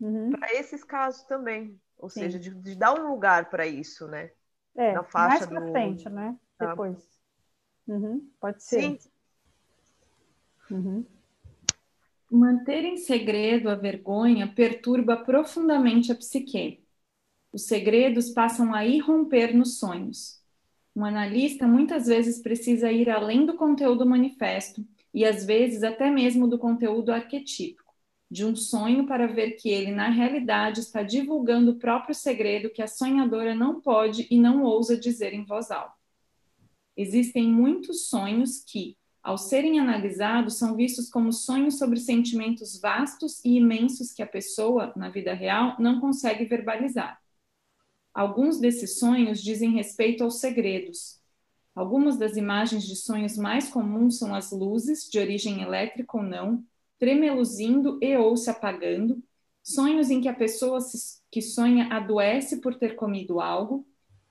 uhum. 0.00 0.30
para 0.30 0.52
esses 0.54 0.84
casos 0.84 1.22
também. 1.24 1.80
Ou 1.98 2.08
Sim. 2.08 2.20
seja, 2.20 2.38
de, 2.38 2.50
de, 2.50 2.74
dar 2.74 2.92
um 2.94 3.08
lugar 3.08 3.50
para 3.50 3.66
isso, 3.66 4.06
né? 4.06 4.30
É, 4.76 4.92
na 4.92 5.02
faixa 5.02 5.38
mais 5.38 5.46
pra 5.46 5.60
do... 5.60 5.70
frente, 5.70 6.08
né? 6.08 6.36
Tá. 6.58 6.70
Depois. 6.70 6.98
Uhum. 7.86 8.30
Pode 8.40 8.62
ser. 8.62 8.80
Sim. 8.80 8.98
Uhum. 10.70 11.06
Manter 12.30 12.84
em 12.84 12.96
segredo 12.96 13.70
a 13.70 13.74
vergonha 13.74 14.52
perturba 14.52 15.16
profundamente 15.16 16.10
a 16.10 16.14
psique. 16.14 16.84
Os 17.52 17.66
segredos 17.66 18.30
passam 18.30 18.74
a 18.74 18.84
irromper 18.84 19.54
nos 19.54 19.78
sonhos. 19.78 20.43
Um 20.94 21.04
analista 21.04 21.66
muitas 21.66 22.06
vezes 22.06 22.40
precisa 22.40 22.92
ir 22.92 23.10
além 23.10 23.44
do 23.44 23.54
conteúdo 23.54 24.06
manifesto 24.06 24.86
e 25.12 25.24
às 25.24 25.44
vezes 25.44 25.82
até 25.82 26.10
mesmo 26.10 26.46
do 26.46 26.58
conteúdo 26.58 27.12
arquetípico 27.12 27.84
de 28.30 28.44
um 28.44 28.56
sonho 28.56 29.06
para 29.06 29.28
ver 29.28 29.52
que 29.52 29.68
ele 29.68 29.92
na 29.92 30.08
realidade 30.08 30.80
está 30.80 31.02
divulgando 31.02 31.72
o 31.72 31.78
próprio 31.78 32.14
segredo 32.14 32.70
que 32.70 32.82
a 32.82 32.86
sonhadora 32.86 33.54
não 33.54 33.80
pode 33.80 34.26
e 34.30 34.38
não 34.38 34.62
ousa 34.62 34.96
dizer 34.96 35.32
em 35.32 35.44
voz 35.44 35.70
alta. 35.70 35.94
Existem 36.96 37.46
muitos 37.48 38.08
sonhos 38.08 38.64
que, 38.64 38.96
ao 39.22 39.38
serem 39.38 39.78
analisados, 39.78 40.58
são 40.58 40.74
vistos 40.74 41.08
como 41.08 41.32
sonhos 41.32 41.78
sobre 41.78 41.98
sentimentos 41.98 42.80
vastos 42.80 43.44
e 43.44 43.56
imensos 43.56 44.12
que 44.12 44.22
a 44.22 44.26
pessoa, 44.26 44.92
na 44.96 45.08
vida 45.08 45.32
real, 45.32 45.76
não 45.78 46.00
consegue 46.00 46.44
verbalizar. 46.44 47.23
Alguns 48.14 48.60
desses 48.60 49.00
sonhos 49.00 49.42
dizem 49.42 49.72
respeito 49.72 50.22
aos 50.22 50.38
segredos. 50.38 51.20
Algumas 51.74 52.16
das 52.16 52.36
imagens 52.36 52.86
de 52.86 52.94
sonhos 52.94 53.36
mais 53.36 53.68
comuns 53.68 54.18
são 54.18 54.32
as 54.32 54.52
luzes, 54.52 55.10
de 55.10 55.18
origem 55.18 55.60
elétrica 55.60 56.16
ou 56.16 56.22
não, 56.22 56.64
tremeluzindo 56.96 57.98
e 58.00 58.16
ou 58.16 58.36
se 58.36 58.48
apagando, 58.48 59.20
sonhos 59.60 60.10
em 60.10 60.20
que 60.20 60.28
a 60.28 60.34
pessoa 60.34 60.78
que 61.28 61.42
sonha 61.42 61.88
adoece 61.92 62.60
por 62.60 62.76
ter 62.76 62.94
comido 62.94 63.40
algo, 63.40 63.84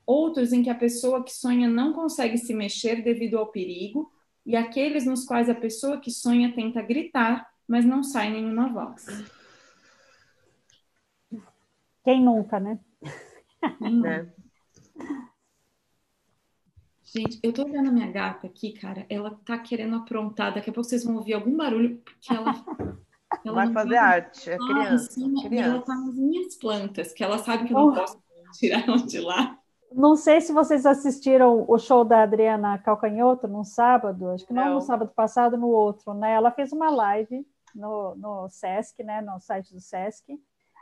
outros 0.05 0.53
em 0.53 0.63
que 0.63 0.69
a 0.69 0.75
pessoa 0.75 1.21
que 1.21 1.33
sonha 1.33 1.67
não 1.67 1.91
consegue 1.91 2.37
se 2.37 2.53
mexer 2.53 3.03
devido 3.03 3.37
ao 3.37 3.51
perigo, 3.51 4.09
e 4.45 4.55
aqueles 4.55 5.05
nos 5.05 5.25
quais 5.25 5.49
a 5.49 5.55
pessoa 5.55 5.99
que 5.99 6.11
sonha 6.11 6.53
tenta 6.53 6.81
gritar, 6.81 7.49
mas 7.67 7.83
não 7.83 8.01
sai 8.01 8.29
nenhuma 8.29 8.71
voz. 8.71 9.05
Quem 12.03 12.23
nunca, 12.23 12.59
né? 12.59 12.79
Né? 13.79 14.31
Gente, 17.03 17.39
eu 17.43 17.53
tô 17.53 17.63
olhando 17.63 17.89
a 17.89 17.91
minha 17.91 18.11
gata 18.11 18.47
aqui, 18.47 18.73
cara. 18.73 19.05
Ela 19.07 19.37
tá 19.45 19.57
querendo 19.57 19.95
aprontar. 19.95 20.53
Daqui 20.53 20.69
a 20.71 20.73
pouco 20.73 20.89
vocês 20.89 21.03
vão 21.03 21.15
ouvir 21.15 21.33
algum 21.33 21.55
barulho, 21.55 22.01
porque 22.03 22.33
ela. 22.33 22.53
ela 23.45 23.55
Vai 23.55 23.71
fazer 23.71 23.97
arte, 23.97 24.49
é 24.49 24.57
criança, 24.57 25.13
criança. 25.13 25.47
E 25.53 25.57
ela 25.57 25.81
tá 25.81 25.95
nas 25.95 26.15
minhas 26.15 26.55
plantas, 26.55 27.13
que 27.13 27.23
ela 27.23 27.37
sabe 27.37 27.67
que 27.67 27.73
eu 27.73 27.77
não 27.77 27.89
oh. 27.89 27.93
posso 27.93 28.17
tirar 28.53 28.87
ela 28.87 28.97
de 28.97 29.19
lá. 29.19 29.59
Não 29.91 30.15
sei 30.15 30.41
se 30.41 30.51
vocês 30.51 30.87
assistiram 30.87 31.65
o 31.67 31.77
show 31.77 32.03
da 32.03 32.23
Adriana 32.23 32.79
Calcanhoto 32.79 33.47
no 33.47 33.63
sábado, 33.63 34.29
acho 34.29 34.45
que 34.47 34.53
não, 34.53 34.65
não 34.65 34.73
no 34.75 34.81
sábado 34.81 35.11
passado, 35.15 35.55
no 35.55 35.67
outro, 35.67 36.15
né? 36.15 36.33
Ela 36.33 36.51
fez 36.51 36.71
uma 36.71 36.89
live 36.89 37.45
no, 37.75 38.15
no 38.15 38.49
Sesc, 38.49 39.03
né? 39.03 39.21
No 39.21 39.39
site 39.39 39.71
do 39.71 39.79
Sesc, 39.79 40.35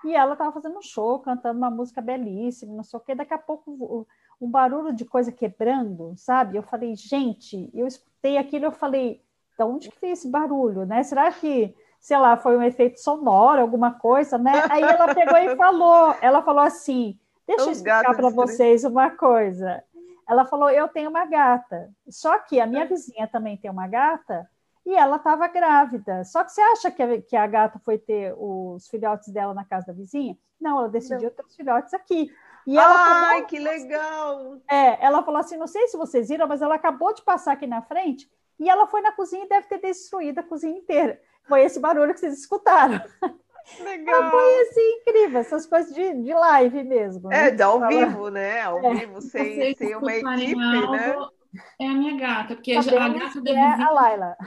e 0.03 0.15
ela 0.15 0.33
estava 0.33 0.51
fazendo 0.51 0.77
um 0.77 0.81
show, 0.81 1.19
cantando 1.19 1.57
uma 1.57 1.69
música 1.69 2.01
belíssima, 2.01 2.73
não 2.73 2.83
sei 2.83 2.97
o 2.97 3.01
quê. 3.01 3.15
Daqui 3.15 3.33
a 3.33 3.37
pouco, 3.37 4.07
um 4.39 4.49
barulho 4.49 4.93
de 4.93 5.05
coisa 5.05 5.31
quebrando, 5.31 6.13
sabe? 6.17 6.57
Eu 6.57 6.63
falei, 6.63 6.95
gente, 6.95 7.69
eu 7.73 7.85
escutei 7.85 8.37
aquilo, 8.37 8.65
eu 8.65 8.71
falei, 8.71 9.21
de 9.57 9.63
onde 9.63 9.91
que 9.91 10.01
veio 10.01 10.13
esse 10.13 10.27
barulho, 10.27 10.85
né? 10.85 11.03
Será 11.03 11.31
que, 11.31 11.75
sei 11.99 12.17
lá, 12.17 12.35
foi 12.35 12.57
um 12.57 12.63
efeito 12.63 12.99
sonoro, 12.99 13.61
alguma 13.61 13.93
coisa, 13.93 14.37
né? 14.37 14.63
Aí 14.69 14.81
ela 14.81 15.13
pegou 15.13 15.37
e 15.37 15.55
falou, 15.55 16.15
ela 16.21 16.41
falou 16.41 16.63
assim, 16.63 17.19
deixa 17.45 17.65
eu 17.65 17.71
explicar 17.71 18.15
para 18.15 18.29
vocês 18.29 18.83
uma 18.83 19.11
coisa. 19.11 19.83
Ela 20.27 20.45
falou, 20.45 20.69
eu 20.69 20.87
tenho 20.87 21.09
uma 21.09 21.25
gata, 21.25 21.91
só 22.09 22.39
que 22.39 22.59
a 22.59 22.65
minha 22.65 22.85
vizinha 22.85 23.27
também 23.27 23.57
tem 23.57 23.69
uma 23.69 23.87
gata, 23.87 24.49
e 24.85 24.95
ela 24.95 25.17
estava 25.17 25.47
grávida. 25.47 26.23
Só 26.23 26.43
que 26.43 26.51
você 26.51 26.61
acha 26.61 26.91
que 26.91 27.03
a, 27.03 27.21
que 27.21 27.35
a, 27.35 27.47
gata 27.47 27.79
foi 27.79 27.97
ter 27.97 28.33
os 28.37 28.87
filhotes 28.87 29.29
dela 29.29 29.53
na 29.53 29.65
casa 29.65 29.87
da 29.87 29.93
vizinha? 29.93 30.37
Não, 30.59 30.79
ela 30.79 30.89
decidiu 30.89 31.29
não. 31.29 31.35
ter 31.35 31.45
os 31.45 31.55
filhotes 31.55 31.93
aqui. 31.93 32.31
E 32.65 32.77
ela 32.77 32.93
Ai, 32.93 33.29
falou, 33.29 33.47
que 33.47 33.59
legal! 33.59 34.57
É, 34.69 35.03
ela 35.03 35.23
falou 35.23 35.39
assim: 35.39 35.57
não 35.57 35.67
sei 35.67 35.87
se 35.87 35.97
vocês 35.97 36.29
viram, 36.29 36.47
mas 36.47 36.61
ela 36.61 36.75
acabou 36.75 37.13
de 37.13 37.23
passar 37.23 37.53
aqui 37.53 37.65
na 37.65 37.81
frente 37.81 38.29
e 38.59 38.69
ela 38.69 38.85
foi 38.85 39.01
na 39.01 39.11
cozinha 39.11 39.43
e 39.43 39.49
deve 39.49 39.67
ter 39.67 39.79
destruído 39.79 40.39
a 40.39 40.43
cozinha 40.43 40.77
inteira. 40.77 41.19
Foi 41.47 41.63
esse 41.63 41.79
barulho 41.79 42.13
que 42.13 42.19
vocês 42.19 42.37
escutaram. 42.37 43.01
Legal. 43.79 44.31
Foi 44.31 44.61
assim, 44.61 44.99
incrível, 44.99 45.39
essas 45.39 45.65
coisas 45.65 45.93
de, 45.93 46.13
de 46.21 46.33
live 46.33 46.83
mesmo. 46.83 47.29
Né? 47.29 47.47
É, 47.47 47.51
de 47.51 47.61
ao 47.61 47.87
vivo, 47.87 48.29
né? 48.29 48.61
Ao 48.61 48.77
é. 48.83 48.93
vivo, 48.93 49.21
sem, 49.21 49.75
sem 49.75 49.95
uma 49.95 50.13
equipe, 50.13 50.55
né? 50.55 51.15
É 51.79 51.87
a 51.87 51.93
minha 51.93 52.17
gata, 52.17 52.55
porque 52.55 52.73
a, 52.73 52.79
a 52.79 52.83
gata 52.83 53.41
da 53.41 53.51
vizinha. 53.51 53.77
É 53.79 53.83
a 53.83 53.89
Laila. 53.89 54.37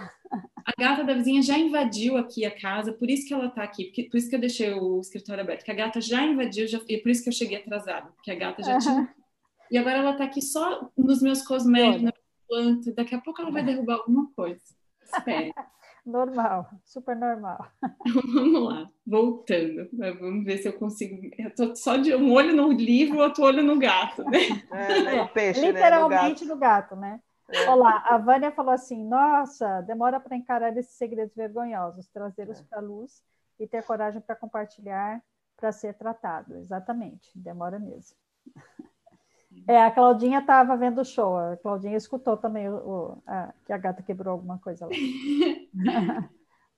A 0.64 0.72
gata 0.81 1.05
da 1.05 1.14
vizinha 1.14 1.42
já 1.42 1.59
invadiu 1.59 2.16
aqui 2.16 2.44
a 2.44 2.50
casa, 2.50 2.92
por 2.92 3.11
isso 3.11 3.27
que 3.29 3.35
ela 3.35 3.50
tá 3.50 3.62
aqui, 3.62 3.85
porque, 3.85 4.05
por 4.05 4.16
isso 4.16 4.31
que 4.31 4.37
eu 4.37 4.40
deixei 4.40 4.72
o 4.72 4.98
escritório 5.00 5.42
aberto, 5.42 5.64
que 5.64 5.70
a 5.70 5.74
gata 5.74 6.00
já 6.00 6.22
invadiu, 6.22 6.66
já, 6.66 6.81
e 6.88 6.98
por 6.98 7.11
isso 7.11 7.22
que 7.22 7.29
eu 7.29 7.33
cheguei 7.35 7.59
atrasada, 7.59 8.07
porque 8.16 8.31
a 8.31 8.35
gata 8.35 8.62
já 8.62 8.79
tinha. 8.79 9.14
E 9.70 9.77
agora 9.77 9.98
ela 9.98 10.14
tá 10.14 10.24
aqui 10.24 10.40
só 10.40 10.90
nos 10.96 11.20
meus 11.20 11.42
cosméticos, 11.42 12.03
na 12.03 12.12
planta, 12.48 12.92
daqui 12.92 13.14
a 13.14 13.20
pouco 13.20 13.42
ela 13.42 13.50
vai 13.50 13.64
derrubar 13.64 13.96
alguma 13.96 14.31
coisa. 14.35 14.62
Espere. 15.03 15.53
Normal, 16.07 16.68
super 16.85 17.16
normal. 17.16 17.66
Vamos 18.35 18.62
lá, 18.62 18.90
voltando. 19.07 19.88
Vamos 19.94 20.44
ver 20.44 20.59
se 20.59 20.68
eu 20.68 20.74
consigo. 20.74 21.31
Eu 21.38 21.55
tô 21.55 21.74
só 21.74 21.96
de 21.96 22.14
um 22.14 22.31
olho 22.31 22.55
no 22.55 22.70
livro, 22.70 23.20
outro 23.20 23.42
olho 23.42 23.62
no 23.62 23.79
gato, 23.79 24.22
né? 24.24 24.38
É, 24.70 25.03
né? 25.03 25.27
Peixe, 25.29 25.62
Literalmente 25.62 26.44
né? 26.44 26.53
no 26.53 26.61
gato, 26.61 26.94
né? 26.94 27.20
É. 27.48 27.68
Olá, 27.68 28.02
a 28.07 28.16
Vânia 28.16 28.50
falou 28.50 28.72
assim: 28.72 29.04
nossa, 29.04 29.83
demora 29.83 30.18
para 30.18 30.37
encarar 30.37 30.76
esses 30.76 30.94
segredos 30.94 31.35
vergonhosos, 31.35 32.09
trazê-los 32.09 32.61
é. 32.61 32.62
para 32.64 32.78
a 32.78 32.83
luz 32.83 33.22
e 33.59 33.66
ter 33.66 33.83
coragem 33.83 34.20
para 34.20 34.35
compartilhar, 34.35 35.22
para 35.57 35.70
ser 35.70 35.94
tratado. 35.94 36.57
Exatamente, 36.57 37.30
demora 37.35 37.78
mesmo. 37.78 38.16
É, 39.68 39.80
a 39.80 39.90
Claudinha 39.90 40.40
estava 40.40 40.76
vendo 40.76 41.00
o 41.00 41.04
show, 41.04 41.37
a 41.37 41.57
Claudinha 41.57 41.96
escutou 41.96 42.37
também 42.37 42.68
o, 42.68 42.74
o 42.74 43.22
a, 43.26 43.52
que 43.64 43.72
a 43.72 43.78
gata 43.78 44.02
quebrou 44.02 44.33
alguma 44.33 44.59
coisa 44.59 44.87
lá. 44.87 44.92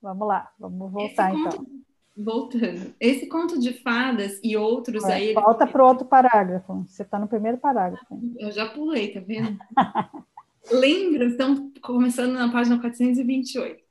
vamos 0.03 0.29
lá, 0.29 0.53
vamos 0.59 0.93
voltar 0.93 1.33
conto, 1.33 1.49
então. 1.49 1.67
Voltando. 2.15 2.95
Esse 3.01 3.29
conto 3.29 3.59
de 3.59 3.73
fadas 3.83 4.39
e 4.43 4.57
outros 4.57 5.05
é, 5.05 5.15
aí. 5.15 5.35
Volta 5.35 5.67
para 5.67 5.83
o 5.83 5.87
outro 5.87 6.07
parágrafo. 6.07 6.85
Você 6.87 7.03
está 7.03 7.19
no 7.19 7.29
primeiro 7.29 7.57
parágrafo. 7.57 8.21
Eu 8.39 8.51
já 8.53 8.67
pulei, 8.67 9.13
tá 9.13 9.21
vendo? 9.21 9.59
Lembram, 10.71 11.29
estão 11.29 11.73
começando 11.81 12.33
na 12.33 12.51
página 12.51 12.81
428. 12.81 13.85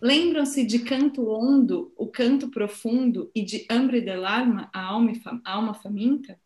Lembram-se 0.00 0.64
de 0.64 0.80
Canto 0.80 1.30
Ondo, 1.30 1.92
o 1.96 2.06
Canto 2.06 2.50
Profundo, 2.50 3.30
e 3.34 3.42
de 3.42 3.66
Hambre 3.70 4.00
del 4.00 4.26
Alma, 4.26 4.68
a 4.72 4.82
alma, 4.82 5.12
a 5.44 5.52
alma 5.52 5.74
faminta? 5.74 6.38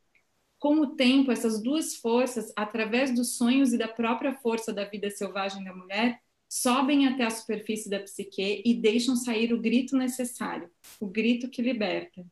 Com 0.58 0.80
o 0.80 0.94
tempo, 0.94 1.32
essas 1.32 1.62
duas 1.62 1.96
forças, 1.96 2.52
através 2.54 3.14
dos 3.14 3.36
sonhos 3.36 3.72
e 3.72 3.78
da 3.78 3.88
própria 3.88 4.34
força 4.34 4.72
da 4.72 4.84
vida 4.84 5.10
selvagem 5.10 5.64
da 5.64 5.74
mulher, 5.74 6.20
sobem 6.48 7.08
até 7.08 7.24
a 7.24 7.30
superfície 7.30 7.90
da 7.90 7.98
psique 8.00 8.62
e 8.64 8.74
deixam 8.74 9.16
sair 9.16 9.52
o 9.52 9.60
grito 9.60 9.96
necessário, 9.96 10.70
o 11.00 11.06
grito 11.06 11.48
que 11.48 11.62
liberta. 11.62 12.24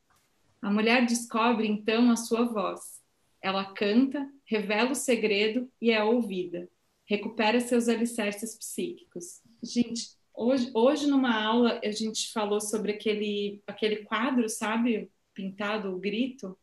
A 0.61 0.71
mulher 0.71 1.05
descobre 1.05 1.67
então 1.67 2.11
a 2.11 2.17
sua 2.17 2.45
voz. 2.45 3.03
Ela 3.41 3.73
canta, 3.73 4.31
revela 4.45 4.93
o 4.93 4.95
segredo 4.95 5.69
e 5.81 5.91
é 5.91 6.05
ouvida 6.05 6.71
recupera 7.05 7.61
seus 7.61 7.89
alicerces 7.89 8.57
psíquicos. 8.57 9.41
Gente, 9.63 10.17
Hoje, 10.35 10.71
hoje, 10.75 11.07
numa 11.07 11.35
aula, 11.35 11.81
a 11.85 11.91
gente 11.91 12.33
falou 12.33 12.61
sobre 12.61 12.93
aquele, 12.93 13.63
aquele 13.67 13.97
quadro, 13.97 14.49
sabe? 14.49 15.11
Pintado, 15.35 15.95
o 15.95 15.99
grito. 15.99 16.57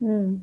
Hum, 0.00 0.40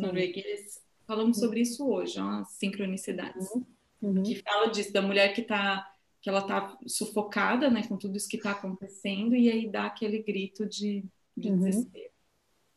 norueguês. 0.00 0.84
Falamos 1.06 1.38
sobre 1.38 1.60
isso 1.60 1.88
hoje, 1.88 2.20
ó, 2.20 2.40
as 2.40 2.50
sincronicidades. 2.52 3.50
Uhum. 3.50 3.64
uhum. 4.02 4.22
Que 4.22 4.36
fala 4.36 4.68
disso, 4.68 4.92
da 4.92 5.00
mulher 5.00 5.32
que 5.34 5.42
tá 5.42 5.90
que 6.20 6.28
ela 6.28 6.42
tá 6.42 6.76
sufocada, 6.88 7.70
né, 7.70 7.86
com 7.86 7.96
tudo 7.96 8.16
isso 8.16 8.28
que 8.28 8.36
está 8.36 8.50
acontecendo, 8.50 9.36
e 9.36 9.48
aí 9.48 9.70
dá 9.70 9.86
aquele 9.86 10.20
grito 10.24 10.66
de, 10.66 11.04
de 11.36 11.50
uhum. 11.50 11.58
desespero. 11.58 12.10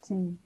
Sim. 0.04 0.38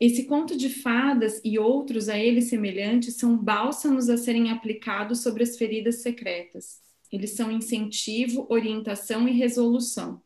Esse 0.00 0.24
conto 0.24 0.56
de 0.56 0.68
fadas 0.68 1.40
e 1.44 1.58
outros 1.58 2.08
a 2.08 2.18
ele 2.18 2.42
semelhantes 2.42 3.16
são 3.16 3.36
bálsamos 3.36 4.08
a 4.08 4.16
serem 4.16 4.50
aplicados 4.50 5.22
sobre 5.22 5.42
as 5.42 5.56
feridas 5.56 6.02
secretas. 6.02 6.82
Eles 7.12 7.30
são 7.30 7.50
incentivo, 7.50 8.46
orientação 8.50 9.28
e 9.28 9.32
resolução. 9.32 10.20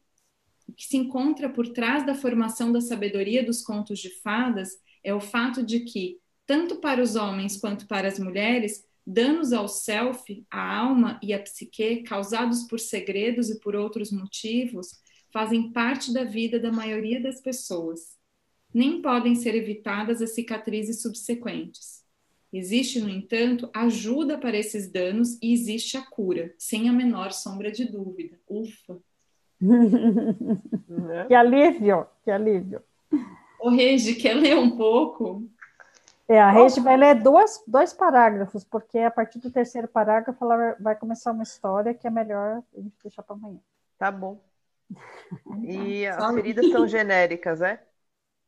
O 0.66 0.72
que 0.72 0.86
se 0.86 0.96
encontra 0.96 1.48
por 1.48 1.68
trás 1.68 2.04
da 2.04 2.14
formação 2.14 2.72
da 2.72 2.80
sabedoria 2.80 3.44
dos 3.44 3.62
contos 3.62 3.98
de 3.98 4.10
fadas 4.20 4.78
é 5.04 5.14
o 5.14 5.20
fato 5.20 5.62
de 5.62 5.80
que, 5.80 6.18
tanto 6.46 6.76
para 6.76 7.02
os 7.02 7.14
homens 7.14 7.56
quanto 7.58 7.86
para 7.86 8.08
as 8.08 8.18
mulheres, 8.18 8.86
danos 9.06 9.52
ao 9.52 9.68
self, 9.68 10.46
à 10.50 10.76
alma 10.78 11.18
e 11.22 11.32
à 11.32 11.38
psique 11.38 12.02
causados 12.02 12.64
por 12.64 12.80
segredos 12.80 13.48
e 13.50 13.60
por 13.60 13.76
outros 13.76 14.10
motivos 14.10 14.98
fazem 15.30 15.72
parte 15.72 16.12
da 16.12 16.24
vida 16.24 16.58
da 16.58 16.72
maioria 16.72 17.20
das 17.20 17.40
pessoas. 17.40 18.17
Nem 18.72 19.00
podem 19.00 19.34
ser 19.34 19.54
evitadas 19.54 20.20
as 20.20 20.34
cicatrizes 20.34 21.02
subsequentes. 21.02 21.98
Existe, 22.52 23.00
no 23.00 23.10
entanto, 23.10 23.68
ajuda 23.74 24.38
para 24.38 24.56
esses 24.56 24.90
danos 24.90 25.38
e 25.42 25.52
existe 25.52 25.96
a 25.96 26.02
cura, 26.02 26.54
sem 26.56 26.88
a 26.88 26.92
menor 26.92 27.32
sombra 27.32 27.70
de 27.70 27.84
dúvida. 27.84 28.38
Ufa! 28.48 28.98
que 31.28 31.34
alívio, 31.34 32.06
que 32.24 32.30
alívio. 32.30 32.82
O 33.60 33.70
Regi, 33.70 34.14
quer 34.14 34.34
ler 34.34 34.56
um 34.56 34.76
pouco? 34.76 35.48
É, 36.28 36.38
a 36.38 36.50
Regi 36.50 36.80
vai 36.80 36.96
ler 36.96 37.22
duas, 37.22 37.62
dois 37.66 37.92
parágrafos, 37.92 38.62
porque 38.62 38.98
a 38.98 39.10
partir 39.10 39.38
do 39.40 39.50
terceiro 39.50 39.88
parágrafo 39.88 40.42
ela 40.44 40.76
vai 40.78 40.94
começar 40.94 41.32
uma 41.32 41.42
história 41.42 41.92
que 41.92 42.06
é 42.06 42.10
melhor 42.10 42.62
a 42.76 42.80
gente 42.80 42.94
deixar 43.02 43.22
para 43.22 43.34
amanhã. 43.34 43.60
Tá 43.98 44.10
bom. 44.10 44.40
E 45.64 46.06
as 46.06 46.34
feridas 46.34 46.70
são 46.70 46.86
genéricas, 46.86 47.60
é? 47.60 47.82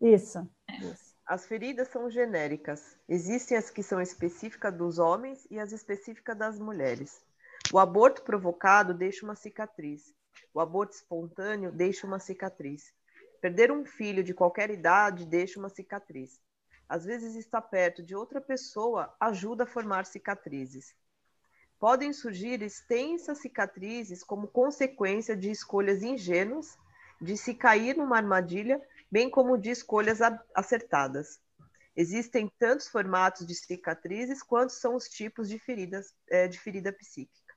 Isso, 0.00 0.48
isso. 0.82 1.14
As 1.26 1.46
feridas 1.46 1.88
são 1.88 2.10
genéricas. 2.10 2.96
Existem 3.08 3.56
as 3.56 3.70
que 3.70 3.82
são 3.82 4.00
específicas 4.00 4.74
dos 4.74 4.98
homens 4.98 5.46
e 5.50 5.60
as 5.60 5.72
específicas 5.72 6.36
das 6.36 6.58
mulheres. 6.58 7.22
O 7.72 7.78
aborto 7.78 8.22
provocado 8.22 8.94
deixa 8.94 9.24
uma 9.24 9.36
cicatriz. 9.36 10.12
O 10.52 10.60
aborto 10.60 10.94
espontâneo 10.94 11.70
deixa 11.70 12.06
uma 12.06 12.18
cicatriz. 12.18 12.92
Perder 13.40 13.70
um 13.70 13.84
filho 13.84 14.24
de 14.24 14.34
qualquer 14.34 14.70
idade 14.70 15.24
deixa 15.24 15.58
uma 15.58 15.68
cicatriz. 15.68 16.40
Às 16.88 17.04
vezes, 17.04 17.36
estar 17.36 17.62
perto 17.62 18.02
de 18.02 18.16
outra 18.16 18.40
pessoa 18.40 19.14
ajuda 19.20 19.62
a 19.62 19.66
formar 19.66 20.06
cicatrizes. 20.06 20.92
Podem 21.78 22.12
surgir 22.12 22.60
extensas 22.62 23.38
cicatrizes 23.38 24.24
como 24.24 24.48
consequência 24.48 25.36
de 25.36 25.50
escolhas 25.50 26.02
ingênuas, 26.02 26.76
de 27.20 27.36
se 27.36 27.54
cair 27.54 27.96
numa 27.96 28.16
armadilha 28.16 28.82
bem 29.10 29.28
como 29.30 29.58
de 29.58 29.70
escolhas 29.70 30.20
acertadas. 30.54 31.40
Existem 31.96 32.50
tantos 32.58 32.88
formatos 32.88 33.46
de 33.46 33.54
cicatrizes 33.54 34.42
quanto 34.42 34.72
são 34.72 34.94
os 34.94 35.08
tipos 35.08 35.48
de 35.48 35.58
feridas 35.58 36.14
é, 36.28 36.46
de 36.46 36.58
ferida 36.58 36.92
psíquica. 36.92 37.54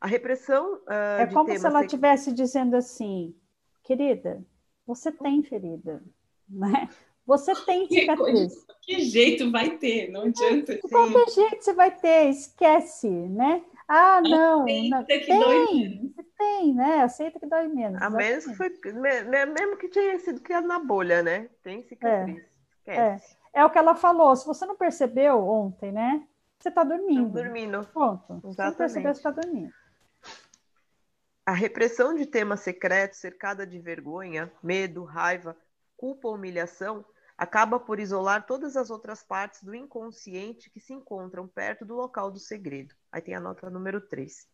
A 0.00 0.06
repressão 0.06 0.76
uh, 0.86 1.20
é 1.20 1.26
como 1.26 1.56
se 1.56 1.66
ela 1.66 1.84
estivesse 1.84 2.32
dizendo 2.32 2.76
assim, 2.76 3.36
querida, 3.82 4.44
você 4.86 5.10
tem 5.12 5.42
ferida, 5.42 6.02
né? 6.48 6.88
Você 7.28 7.54
tem 7.66 7.86
cicatriz. 7.86 8.64
Que, 8.80 8.96
que 8.96 9.00
jeito 9.02 9.52
vai 9.52 9.76
ter? 9.76 10.10
Não 10.10 10.22
adianta. 10.22 10.76
De 10.76 10.80
qualquer 10.80 11.28
jeito 11.28 11.62
você 11.62 11.74
vai 11.74 11.90
ter, 11.94 12.30
esquece, 12.30 13.06
né? 13.06 13.62
Ah, 13.86 14.22
não, 14.22 14.64
não. 14.64 15.04
Que 15.04 15.18
tem, 15.18 15.38
dói 15.38 16.12
tem, 16.38 16.74
né? 16.74 17.02
Aceita 17.02 17.38
que 17.38 17.44
dói 17.44 17.68
menos. 17.68 18.00
A 18.00 18.08
menos 18.08 18.46
que 18.46 18.54
foi, 18.54 18.70
mesmo 18.94 19.76
que 19.76 19.88
tenha 19.88 20.18
sido 20.20 20.40
criado 20.40 20.66
na 20.66 20.78
bolha, 20.78 21.22
né? 21.22 21.50
Tem 21.62 21.82
cicatriz. 21.82 22.42
É, 22.86 22.96
é. 22.96 23.20
é 23.52 23.64
o 23.64 23.68
que 23.68 23.76
ela 23.76 23.94
falou. 23.94 24.34
Se 24.34 24.46
você 24.46 24.64
não 24.64 24.76
percebeu 24.76 25.38
ontem, 25.46 25.92
né? 25.92 26.26
Você 26.58 26.70
está 26.70 26.82
dormindo. 26.82 27.30
Tô 27.30 27.42
dormindo. 27.42 27.86
Ponto. 27.92 28.40
Exatamente. 28.42 28.54
Se 28.54 28.62
não 28.62 28.74
percebeu, 28.74 29.14
você 29.14 29.20
está 29.20 29.30
dormindo. 29.30 29.72
A 31.44 31.52
repressão 31.52 32.14
de 32.14 32.24
temas 32.24 32.60
secretos, 32.60 33.18
cercada 33.18 33.66
de 33.66 33.78
vergonha, 33.78 34.50
medo, 34.62 35.04
raiva, 35.04 35.54
culpa 35.96 36.28
humilhação, 36.28 37.04
acaba 37.38 37.78
por 37.78 38.00
isolar 38.00 38.44
todas 38.44 38.76
as 38.76 38.90
outras 38.90 39.22
partes 39.22 39.62
do 39.62 39.72
inconsciente 39.72 40.68
que 40.68 40.80
se 40.80 40.92
encontram 40.92 41.46
perto 41.46 41.84
do 41.86 41.94
local 41.94 42.32
do 42.32 42.40
segredo. 42.40 42.96
Aí 43.12 43.22
tem 43.22 43.36
a 43.36 43.40
nota 43.40 43.70
número 43.70 44.00
3. 44.00 44.48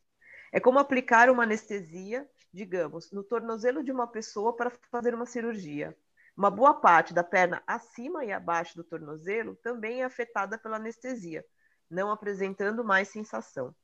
É 0.52 0.60
como 0.60 0.78
aplicar 0.78 1.30
uma 1.30 1.44
anestesia, 1.44 2.28
digamos, 2.52 3.10
no 3.10 3.24
tornozelo 3.24 3.82
de 3.82 3.90
uma 3.90 4.06
pessoa 4.06 4.54
para 4.54 4.70
fazer 4.90 5.14
uma 5.14 5.24
cirurgia. 5.24 5.96
Uma 6.36 6.50
boa 6.50 6.74
parte 6.74 7.14
da 7.14 7.24
perna 7.24 7.62
acima 7.66 8.22
e 8.22 8.30
abaixo 8.30 8.76
do 8.76 8.84
tornozelo 8.84 9.56
também 9.56 10.02
é 10.02 10.04
afetada 10.04 10.58
pela 10.58 10.76
anestesia, 10.76 11.42
não 11.88 12.10
apresentando 12.10 12.84
mais 12.84 13.08
sensação. 13.08 13.74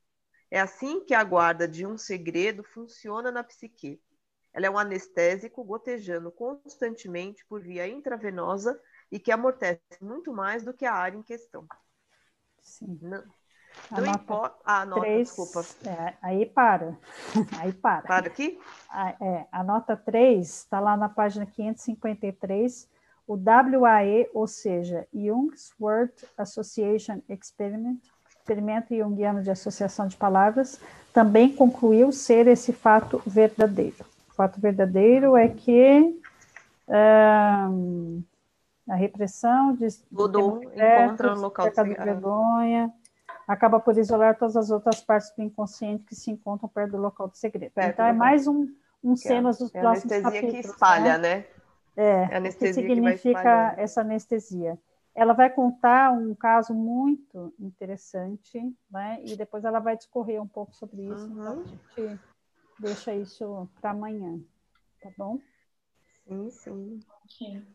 É 0.51 0.59
assim 0.59 1.03
que 1.03 1.13
a 1.15 1.23
guarda 1.23 1.67
de 1.67 1.87
um 1.87 1.97
segredo 1.97 2.63
funciona 2.63 3.31
na 3.31 3.43
psique. 3.43 3.99
Ela 4.53 4.67
é 4.67 4.69
um 4.69 4.77
anestésico 4.77 5.63
gotejando 5.63 6.31
constantemente 6.31 7.45
por 7.47 7.61
via 7.61 7.87
intravenosa 7.87 8.79
e 9.11 9.19
que 9.19 9.31
amortece 9.31 9.81
muito 10.01 10.31
mais 10.31 10.63
do 10.63 10.73
que 10.73 10.85
a 10.85 10.93
área 10.93 11.17
em 11.17 11.23
questão. 11.23 11.65
Sim. 12.61 12.97
Não, 13.01 13.23
não 13.91 14.05
importa. 14.05 14.57
Ah, 14.63 14.85
nota, 14.85 15.01
três, 15.01 15.27
desculpa. 15.27 15.65
É, 15.85 16.13
aí 16.21 16.45
para. 16.45 16.97
aí 17.59 17.73
para. 17.73 18.01
Para 18.03 18.27
aqui? 18.27 18.59
A, 18.89 19.09
é, 19.09 19.47
a 19.51 19.63
nota 19.63 19.97
3 19.97 20.47
está 20.47 20.79
lá 20.79 20.95
na 20.95 21.09
página 21.09 21.45
553. 21.45 22.89
O 23.27 23.35
WAE, 23.35 24.29
ou 24.33 24.47
seja, 24.47 25.07
Jung's 25.13 25.73
Word 25.79 26.13
Association 26.37 27.21
Experiment, 27.29 27.99
experimento 28.29 28.95
junguiano 28.95 29.41
de 29.41 29.51
associação 29.51 30.07
de 30.07 30.17
palavras, 30.17 30.81
também 31.13 31.53
concluiu 31.55 32.11
ser 32.11 32.47
esse 32.47 32.73
fato 32.73 33.21
verdadeiro. 33.25 34.03
O 34.29 34.33
fato 34.33 34.59
verdadeiro 34.59 35.37
é 35.37 35.47
que 35.47 36.19
um, 36.89 38.23
a 38.91 38.95
repressão 38.95 39.73
de, 39.73 39.87
Tudo 40.13 40.61
encontra 40.75 41.33
no 41.33 41.41
local 41.41 41.69
de 41.69 41.81
vergonha, 41.81 42.93
acaba 43.47 43.79
por 43.79 43.97
isolar 43.97 44.37
todas 44.37 44.57
as 44.57 44.69
outras 44.69 44.99
partes 44.99 45.33
do 45.33 45.41
inconsciente 45.41 46.03
que 46.03 46.13
se 46.13 46.29
encontram 46.29 46.67
perto 46.67 46.91
do 46.91 46.97
local 46.97 47.29
do 47.29 47.37
segredo. 47.37 47.71
Perto 47.71 47.93
então, 47.93 48.05
é 48.05 48.11
mais 48.11 48.47
um, 48.47 48.67
um 49.01 49.15
cenas 49.15 49.59
dos 49.59 49.73
é 49.73 49.79
próximos 49.79 50.11
anestesia 50.11 50.41
capítulos. 50.41 50.65
que 50.65 50.71
espalha, 50.71 51.17
né? 51.17 51.37
né? 51.95 52.31
É, 52.31 52.37
é 52.37 52.51
que 52.51 52.73
significa 52.73 53.73
que 53.75 53.81
essa 53.81 54.01
anestesia. 54.01 54.77
Ela 55.15 55.33
vai 55.33 55.49
contar 55.49 56.11
um 56.11 56.35
caso 56.35 56.73
muito 56.73 57.53
interessante, 57.59 58.59
né? 58.89 59.21
E 59.23 59.37
depois 59.37 59.63
ela 59.63 59.79
vai 59.79 59.95
discorrer 59.95 60.41
um 60.41 60.47
pouco 60.47 60.75
sobre 60.75 61.03
isso. 61.03 61.27
Uhum. 61.27 61.41
Então, 61.41 61.61
a 61.61 61.65
gente 61.65 62.19
deixa 62.77 63.15
isso 63.15 63.69
para 63.79 63.91
amanhã, 63.91 64.37
tá 65.01 65.09
bom? 65.17 65.39
Sim, 66.27 66.49
sim. 66.49 66.99
Okay. 67.25 67.65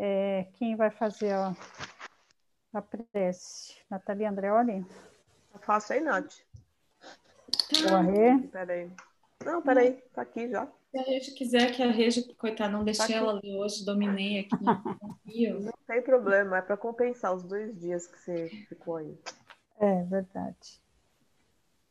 É, 0.00 0.46
quem 0.54 0.76
vai 0.76 0.90
fazer 0.92 1.32
a, 1.32 1.56
a 2.72 2.80
prece? 2.80 3.74
Natalia 3.90 4.30
Andreoli? 4.30 4.86
Eu 5.52 5.58
faço 5.58 5.92
aí, 5.92 6.00
Nath. 6.00 6.36
O 7.48 8.48
Peraí. 8.52 8.92
Não, 9.44 9.60
peraí, 9.60 9.94
tá 10.14 10.22
aqui 10.22 10.48
já. 10.48 10.68
Se 10.92 10.98
a 10.98 11.02
Regi 11.02 11.32
quiser 11.32 11.74
que 11.74 11.82
a 11.82 11.90
Regi, 11.90 12.32
coitada, 12.34 12.70
não 12.70 12.84
deixei 12.84 13.08
tá 13.08 13.14
ela 13.14 13.40
ler 13.42 13.56
hoje, 13.56 13.84
dominei 13.84 14.40
aqui. 14.40 14.56
não 15.60 15.72
tem 15.86 16.00
problema, 16.02 16.58
é 16.58 16.62
para 16.62 16.76
compensar 16.76 17.34
os 17.34 17.42
dois 17.42 17.76
dias 17.76 18.06
que 18.06 18.18
você 18.18 18.48
ficou 18.68 18.96
aí. 18.96 19.18
É 19.80 20.04
verdade. 20.04 20.80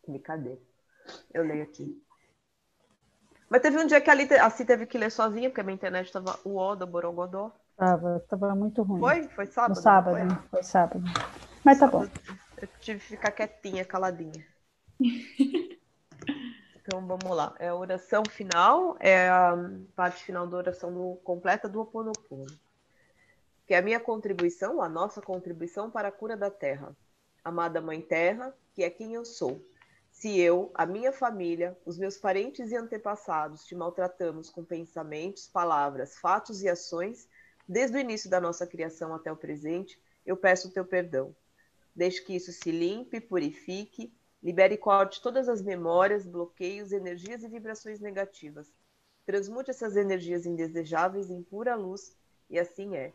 Brincadeira. 0.08 0.62
Eu 1.34 1.44
leio 1.44 1.64
aqui. 1.64 2.02
Mas 3.50 3.62
teve 3.62 3.78
um 3.78 3.86
dia 3.86 4.00
que 4.00 4.10
a, 4.10 4.14
Li, 4.14 4.34
a 4.34 4.50
teve 4.50 4.86
que 4.86 4.98
ler 4.98 5.12
sozinha, 5.12 5.50
porque 5.50 5.62
a 5.62 5.64
minha 5.64 5.76
internet 5.76 6.06
estava 6.06 6.40
o 6.46 6.56
ó 6.56 6.74
do 6.74 6.88
Borogodó. 6.88 7.54
Tava, 7.78 8.20
tava 8.28 8.56
muito 8.56 8.82
ruim. 8.82 9.00
Foi? 9.00 9.24
Foi 9.30 9.46
sábado? 9.46 9.76
No 9.76 9.82
sábado, 9.82 10.18
foi? 10.18 10.50
foi 10.50 10.64
sábado. 10.64 11.04
Mas 11.64 11.78
tá 11.78 11.88
bom. 11.88 12.08
Eu 12.60 12.68
tive 12.80 13.00
que 13.00 13.06
ficar 13.06 13.30
quietinha, 13.30 13.86
caladinha. 13.86 14.44
então 16.76 17.06
vamos 17.06 17.30
lá. 17.30 17.54
É 17.60 17.68
a 17.68 17.76
oração 17.76 18.24
final, 18.28 18.98
é 19.00 19.30
a 19.30 19.56
parte 19.96 20.24
final 20.24 20.48
da 20.48 20.58
oração 20.58 20.92
do, 20.92 21.20
completa 21.24 21.70
do 21.70 21.78
Ho 21.78 21.84
Oponopono. 21.84 22.48
Que 23.68 23.76
é 23.76 23.78
a 23.78 23.82
minha 23.84 24.00
contribuição, 24.00 24.82
a 24.82 24.90
nossa 24.90 25.22
contribuição 25.22 25.92
para 25.92 26.08
a 26.08 26.12
cura 26.12 26.36
da 26.36 26.50
Terra. 26.50 26.98
Amada 27.44 27.80
Mãe 27.80 28.02
Terra, 28.02 28.56
que 28.74 28.84
é 28.84 28.90
quem 28.90 29.14
eu 29.14 29.24
sou. 29.24 29.64
Se 30.10 30.40
eu, 30.40 30.72
a 30.74 30.84
minha 30.84 31.12
família, 31.12 31.78
os 31.86 31.96
meus 31.96 32.18
parentes 32.18 32.72
e 32.72 32.76
antepassados 32.76 33.66
te 33.66 33.76
maltratamos 33.76 34.50
com 34.50 34.66
pensamentos, 34.66 35.48
palavras, 35.48 36.18
fatos 36.18 36.64
e 36.64 36.70
ações, 36.70 37.28
desde 37.68 37.98
o 37.98 38.00
início 38.00 38.30
da 38.30 38.40
nossa 38.40 38.66
criação 38.66 39.14
até 39.14 39.32
o 39.32 39.36
presente, 39.36 40.00
eu 40.26 40.38
peço 40.38 40.68
o 40.68 40.72
teu 40.72 40.86
perdão. 40.86 41.36
Deixe 41.96 42.22
que 42.22 42.36
isso 42.36 42.52
se 42.52 42.72
limpe, 42.72 43.20
purifique, 43.20 44.14
libere 44.42 44.76
e 44.76 44.78
corte 44.78 45.22
todas 45.22 45.50
as 45.50 45.62
memórias, 45.62 46.26
bloqueios, 46.26 46.92
energias 46.92 47.44
e 47.44 47.48
vibrações 47.48 48.00
negativas. 48.00 48.72
Transmute 49.26 49.72
essas 49.72 49.96
energias 49.96 50.46
indesejáveis 50.46 51.30
em 51.30 51.42
pura 51.42 51.76
luz, 51.76 52.16
e 52.50 52.58
assim 52.60 52.96
é. 52.96 53.14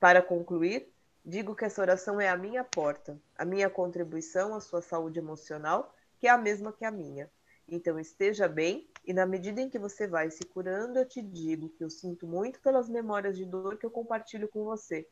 Para 0.00 0.22
concluir, 0.22 0.92
digo 1.24 1.54
que 1.54 1.64
essa 1.64 1.82
oração 1.82 2.20
é 2.20 2.28
a 2.28 2.36
minha 2.36 2.64
porta, 2.64 3.20
a 3.36 3.44
minha 3.44 3.68
contribuição 3.68 4.54
à 4.54 4.60
sua 4.60 4.80
saúde 4.80 5.18
emocional 5.18 5.94
que 6.18 6.26
é 6.26 6.30
a 6.30 6.38
mesma 6.38 6.72
que 6.72 6.84
a 6.84 6.90
minha. 6.90 7.30
Então 7.66 7.98
esteja 7.98 8.48
bem, 8.48 8.88
e 9.08 9.14
na 9.14 9.24
medida 9.24 9.62
em 9.62 9.70
que 9.70 9.78
você 9.78 10.06
vai 10.06 10.30
se 10.30 10.44
curando, 10.44 10.98
eu 10.98 11.08
te 11.08 11.22
digo 11.22 11.70
que 11.70 11.82
eu 11.82 11.88
sinto 11.88 12.26
muito 12.26 12.60
pelas 12.60 12.90
memórias 12.90 13.38
de 13.38 13.46
dor 13.46 13.78
que 13.78 13.86
eu 13.86 13.90
compartilho 13.90 14.46
com 14.48 14.64
você. 14.64 15.08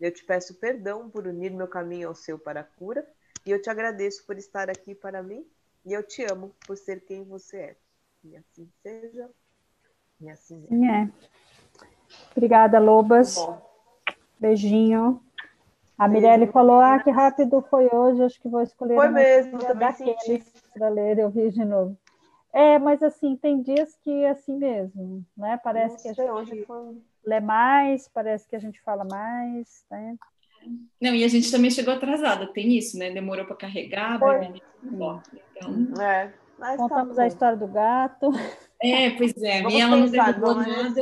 Eu 0.00 0.12
te 0.14 0.24
peço 0.24 0.54
perdão 0.54 1.10
por 1.10 1.26
unir 1.26 1.50
meu 1.50 1.66
caminho 1.66 2.06
ao 2.06 2.14
seu 2.14 2.38
para 2.38 2.60
a 2.60 2.64
cura, 2.64 3.04
e 3.44 3.50
eu 3.50 3.60
te 3.60 3.68
agradeço 3.68 4.24
por 4.24 4.38
estar 4.38 4.70
aqui 4.70 4.94
para 4.94 5.20
mim, 5.20 5.44
e 5.84 5.92
eu 5.92 6.00
te 6.00 6.24
amo 6.30 6.54
por 6.64 6.76
ser 6.76 7.00
quem 7.00 7.24
você 7.24 7.56
é. 7.56 7.76
E 8.22 8.36
assim 8.36 8.70
seja, 8.84 9.28
e 10.20 10.30
assim 10.30 10.64
é. 10.70 11.02
é. 11.02 11.10
Obrigada, 12.36 12.78
Lobas. 12.78 13.34
Beijinho. 14.38 15.20
A 15.98 16.06
Mirelle 16.06 16.46
falou, 16.46 16.78
ah, 16.80 17.00
que 17.02 17.10
rápido 17.10 17.60
foi 17.68 17.88
hoje, 17.92 18.22
acho 18.22 18.40
que 18.40 18.48
vou 18.48 18.62
escolher 18.62 18.94
foi 18.94 19.08
mesmo, 19.08 19.58
daqueles 19.74 20.44
para 20.72 20.88
ler, 20.88 21.18
eu 21.18 21.28
vi 21.28 21.50
de 21.50 21.64
novo. 21.64 21.98
É, 22.52 22.78
mas 22.78 23.02
assim, 23.02 23.36
tem 23.36 23.62
dias 23.62 23.96
que 24.02 24.10
é 24.10 24.30
assim 24.30 24.56
mesmo, 24.56 25.24
né? 25.36 25.58
Parece 25.62 25.94
Nossa, 25.94 26.02
que 26.02 26.08
a 26.08 26.12
gente 26.14 26.30
hoje 26.30 26.64
foi... 26.66 26.96
lê 27.24 27.40
mais, 27.40 28.08
parece 28.08 28.48
que 28.48 28.56
a 28.56 28.58
gente 28.58 28.80
fala 28.82 29.04
mais, 29.04 29.84
né? 29.90 30.16
Não, 31.00 31.14
e 31.14 31.24
a 31.24 31.28
gente 31.28 31.50
também 31.50 31.70
chegou 31.70 31.94
atrasada, 31.94 32.52
tem 32.52 32.76
isso, 32.76 32.98
né? 32.98 33.10
Demorou 33.10 33.46
para 33.46 33.56
carregar, 33.56 34.18
vai 34.18 34.52
então... 34.82 36.02
é, 36.02 36.32
tá 36.58 36.76
Contamos 36.76 37.16
tá 37.16 37.22
a 37.22 37.26
história 37.26 37.56
do 37.56 37.68
gato. 37.68 38.30
É, 38.82 39.10
pois 39.10 39.36
é, 39.42 39.62
e 39.62 39.80
ela 39.80 39.96
não 39.96 40.08
derrubou 40.08 40.54
nada. 40.54 41.00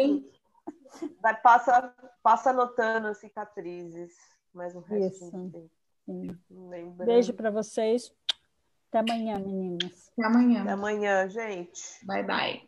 Vai, 1.22 1.40
passa, 1.40 1.94
passa 2.22 2.50
anotando 2.50 3.14
cicatrizes 3.14 4.12
mas 4.58 4.74
o 4.74 4.80
resto 4.80 5.24
Isso. 5.24 6.38
Beijo 6.96 7.32
para 7.34 7.50
vocês. 7.50 8.12
Até 8.90 8.98
amanhã, 8.98 9.38
meninas. 9.38 10.12
Até 10.12 10.26
amanhã. 10.26 10.62
Até 10.62 10.70
amanhã, 10.72 11.28
gente. 11.28 11.80
Bye, 12.06 12.22
bye. 12.24 12.67